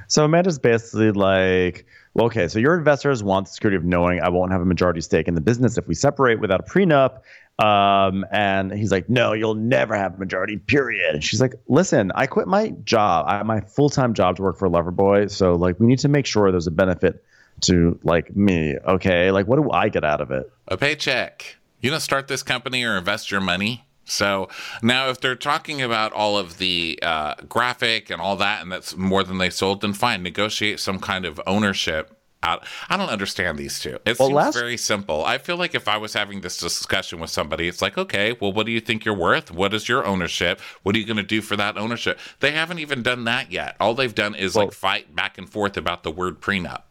[0.08, 4.28] So Amanda's basically like, well, okay, so your investors want the security of knowing I
[4.30, 7.20] won't have a majority stake in the business if we separate without a prenup.
[7.58, 11.14] Um, and he's like, no, you'll never have a majority, period.
[11.14, 14.58] And she's like, listen, I quit my job, I my full time job to work
[14.58, 15.30] for Loverboy.
[15.30, 17.24] So like, we need to make sure there's a benefit
[17.62, 18.76] to like me.
[18.86, 20.50] Okay, like, what do I get out of it?
[20.68, 21.56] a paycheck.
[21.80, 23.86] You don't start this company or invest your money.
[24.04, 24.48] So
[24.82, 28.96] now, if they're talking about all of the uh, graphic and all that, and that's
[28.96, 32.15] more than they sold, then fine, negotiate some kind of ownership.
[32.42, 32.64] Out.
[32.88, 33.98] I don't understand these two.
[34.04, 35.24] It Well, seems last- very simple.
[35.24, 38.52] I feel like if I was having this discussion with somebody, it's like, okay, well,
[38.52, 39.50] what do you think you're worth?
[39.50, 40.60] What is your ownership?
[40.82, 42.18] What are you going to do for that ownership?
[42.40, 43.74] They haven't even done that yet.
[43.80, 46.82] All they've done is Well- like fight back and forth about the word prenup.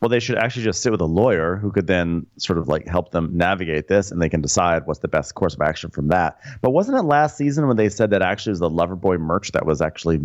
[0.00, 2.88] Well, they should actually just sit with a lawyer who could then sort of like
[2.88, 6.08] help them navigate this and they can decide what's the best course of action from
[6.08, 6.38] that.
[6.60, 9.52] But wasn't it last season when they said that actually it was the Loverboy merch
[9.52, 10.20] that was actually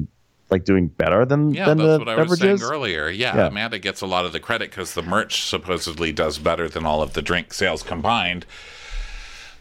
[0.49, 2.61] like doing better than, Yeah, than that's the what I was beverages?
[2.61, 3.09] saying earlier.
[3.09, 3.47] Yeah, Yeah.
[3.47, 7.01] Amanda gets a lot of the credit because the merch supposedly does better than all
[7.01, 8.45] of the drink sales combined.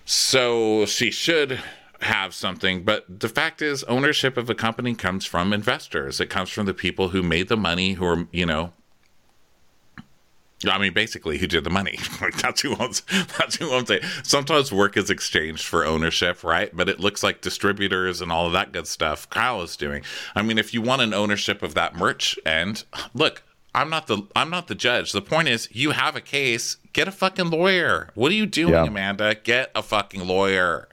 [0.04, 1.60] So she should
[2.00, 2.84] have something.
[2.84, 6.20] But the fact is, ownership of a company comes from investors.
[6.20, 8.72] It comes from the people who made the money, who are, you know,
[10.68, 11.98] I mean, basically, who did the money?
[12.20, 13.02] like that's who owns.
[13.38, 14.04] That's who owns it.
[14.22, 16.74] Sometimes work is exchanged for ownership, right?
[16.74, 19.28] But it looks like distributors and all of that good stuff.
[19.30, 20.02] Kyle is doing.
[20.34, 22.84] I mean, if you want an ownership of that merch, and
[23.14, 23.42] look,
[23.74, 25.12] I'm not the I'm not the judge.
[25.12, 26.76] The point is, you have a case.
[26.92, 28.08] Get a fucking lawyer.
[28.14, 28.84] What are you doing, Yeah.
[28.86, 29.34] Amanda?
[29.34, 30.88] Get a fucking lawyer.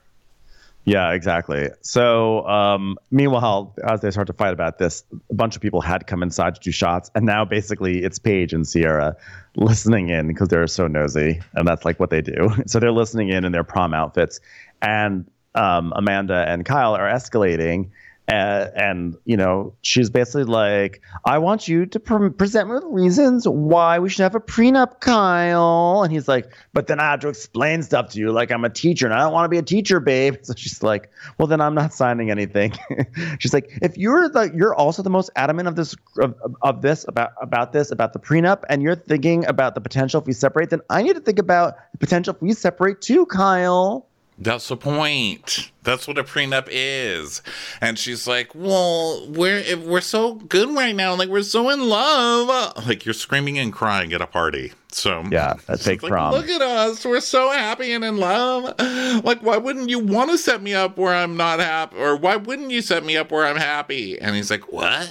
[0.86, 1.70] Yeah, exactly.
[1.82, 6.08] So, um, meanwhile, as they start to fight about this, a bunch of people had
[6.08, 9.16] come inside to do shots, and now basically it's Paige and Ciara
[9.56, 12.50] listening in because they're so nosy, and that's like what they do.
[12.68, 14.42] So they're listening in in their prom outfits,
[14.82, 17.92] and um, Amanda and Kyle are escalating.
[18.30, 22.86] Uh, and you know she's basically like i want you to pre- present me with
[22.88, 26.04] reasons why we should have a prenup kyle.
[26.04, 28.70] And he's like but then i have to explain stuff to you like i'm a
[28.70, 30.36] teacher and i don't want to be a teacher babe.
[30.44, 32.74] So she's like well then i'm not signing anything.
[33.40, 37.06] She's like if you're the you're also the most adamant of this of, of this
[37.08, 40.70] about about this about the prenup and you're thinking about the potential if we separate
[40.70, 44.78] then i need to think about the potential if we separate too kyle That's the
[44.78, 45.72] point.
[45.84, 47.42] That's what a prenup is.
[47.82, 51.16] And she's like, "Well, we're we're so good right now.
[51.16, 52.86] Like we're so in love.
[52.88, 56.34] Like you're screaming and crying at a party." So Yeah, a fake like.
[56.34, 57.06] Look at us.
[57.06, 58.76] We're so happy and in love.
[59.24, 61.98] Like, why wouldn't you want to set me up where I'm not happy?
[61.98, 64.20] Or why wouldn't you set me up where I'm happy?
[64.20, 65.10] And he's like, What?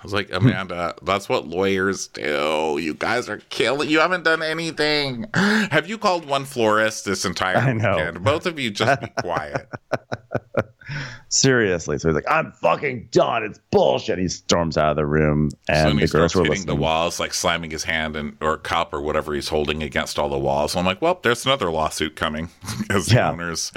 [0.00, 2.78] I was like, Amanda, that's what lawyers do.
[2.80, 3.90] You guys are killing.
[3.90, 5.26] You haven't done anything.
[5.34, 7.96] Have you called one florist this entire I know.
[7.96, 8.24] weekend?
[8.24, 9.68] Both of you just be quiet.
[11.28, 11.98] Seriously.
[11.98, 13.44] So he's like, I'm fucking done.
[13.44, 14.18] It's bullshit.
[14.18, 16.74] He storms out of the room, so and he the girls starts were hitting the
[16.74, 20.38] walls, like slamming his hand and or cup or whatever he's holding against all the
[20.38, 20.74] walls.
[20.74, 22.48] I'm like, well, there's another lawsuit coming
[22.90, 23.30] as the Yeah.
[23.32, 23.70] owners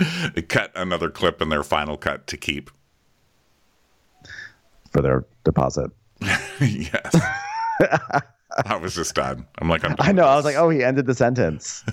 [0.47, 2.71] cut another clip in their final cut to keep.
[4.91, 5.91] for their deposit.
[6.61, 7.15] yes.
[8.65, 9.47] I was just done.
[9.59, 10.25] I'm like, I'm done I know.
[10.25, 11.83] I was like, oh, he ended the sentence.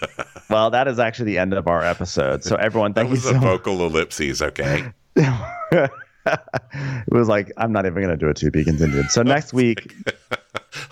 [0.50, 2.42] well, that is actually the end of our episode.
[2.44, 3.42] So everyone, that thank you was so a much.
[3.42, 4.92] vocal ellipses, okay?
[5.16, 5.90] it
[7.10, 9.10] was like, I'm not even going to do it to be continued.
[9.10, 9.94] So next week,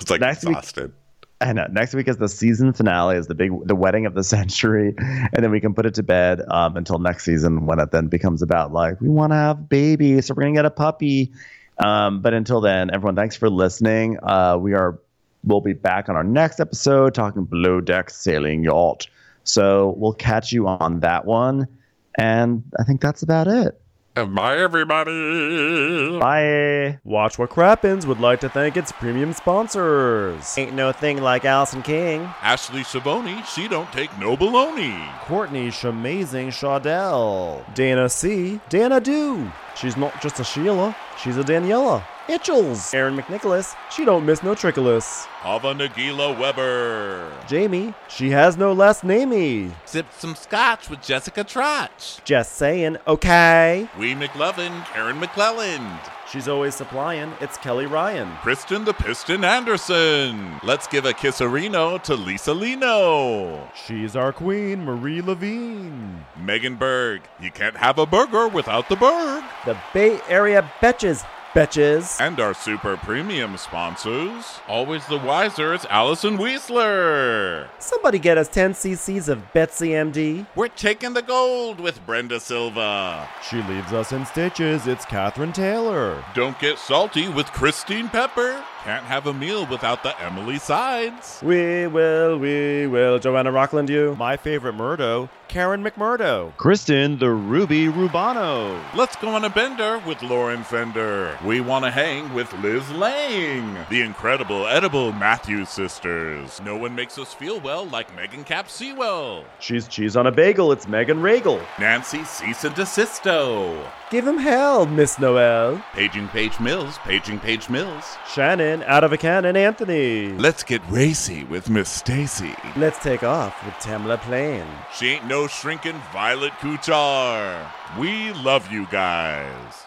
[0.01, 0.93] It's like Next week- exhausted.
[1.39, 4.25] I know next week is the season finale, is the big, the wedding of the
[4.25, 7.91] century, and then we can put it to bed um, until next season when it
[7.91, 11.31] then becomes about like we want to have babies, so we're gonna get a puppy.
[11.79, 14.19] Um, but until then, everyone, thanks for listening.
[14.23, 14.99] Uh, we are,
[15.45, 19.07] we'll be back on our next episode talking below deck sailing yacht.
[19.45, 21.69] So we'll catch you on that one,
[22.17, 23.81] and I think that's about it.
[24.25, 26.19] Bye, everybody.
[26.19, 26.99] Bye.
[27.05, 30.57] Watch What Crappens would like to thank its premium sponsors.
[30.57, 32.23] Ain't no thing like Allison King.
[32.41, 35.07] Ashley Savoni, she don't take no baloney.
[35.21, 37.63] Courtney Shamazing Shaudell.
[37.75, 38.59] Dana C.
[38.71, 39.53] Dana Do.
[39.77, 42.03] She's not just a Sheila, she's a Daniela.
[42.29, 42.93] Itchels.
[42.93, 43.75] Aaron McNicholas.
[43.91, 45.27] She don't miss no trickolas.
[45.45, 47.33] Ava Nagila Weber.
[47.47, 47.95] Jamie.
[48.09, 49.73] She has no last namey.
[49.85, 52.23] Sipped some scotch with Jessica Trotch.
[52.25, 53.89] Just saying, okay.
[53.99, 56.01] Wee McLovin, Karen McClelland.
[56.31, 57.33] She's always supplying.
[57.41, 58.29] It's Kelly Ryan.
[58.43, 60.61] Kristen the Piston Anderson.
[60.65, 63.71] Let's give a kisserino to Lisa Lino.
[63.87, 66.25] She's our queen, Marie Levine.
[66.37, 67.23] Megan Berg.
[67.41, 69.45] You can't have a burger without the Berg.
[69.65, 71.25] The Bay Area Betches.
[71.57, 72.21] Betches.
[72.21, 74.61] And our super premium sponsors.
[74.69, 77.67] Always the wiser, it's Allison Weisler.
[77.79, 80.47] Somebody get us 10 cc's of Betsy MD.
[80.55, 83.27] We're taking the gold with Brenda Silva.
[83.49, 84.87] She leaves us in stitches.
[84.87, 86.23] It's Catherine Taylor.
[86.35, 88.63] Don't get salty with Christine Pepper.
[88.87, 91.41] Can't have a meal without the Emily sides.
[91.43, 93.19] We will, we will.
[93.19, 94.15] Joanna Rockland, you.
[94.15, 96.57] My favorite Murdo, Karen McMurdo.
[96.57, 98.81] Kristen, the Ruby Rubano.
[98.95, 101.37] Let's go on a bender with Lauren Fender.
[101.45, 103.77] We want to hang with Liz Lang.
[103.91, 106.61] The incredible edible Matthews sisters.
[106.61, 109.45] No one makes us feel well like Megan Cap Sewell.
[109.59, 110.71] She's cheese on a bagel.
[110.71, 111.61] It's Megan Regal.
[111.81, 113.85] Nancy Cease and Desisto.
[114.11, 115.85] Give him hell, Miss Noel.
[115.93, 118.17] Paging Page Mills, Paging Page Mills.
[118.33, 120.29] Shannon, out of a cannon, Anthony.
[120.31, 122.55] Let's get racy with Miss Stacy.
[122.77, 124.65] Let's take off with Tamla Plain.
[124.95, 127.71] She ain't no shrinking Violet Kuchar.
[127.99, 129.86] We love you guys.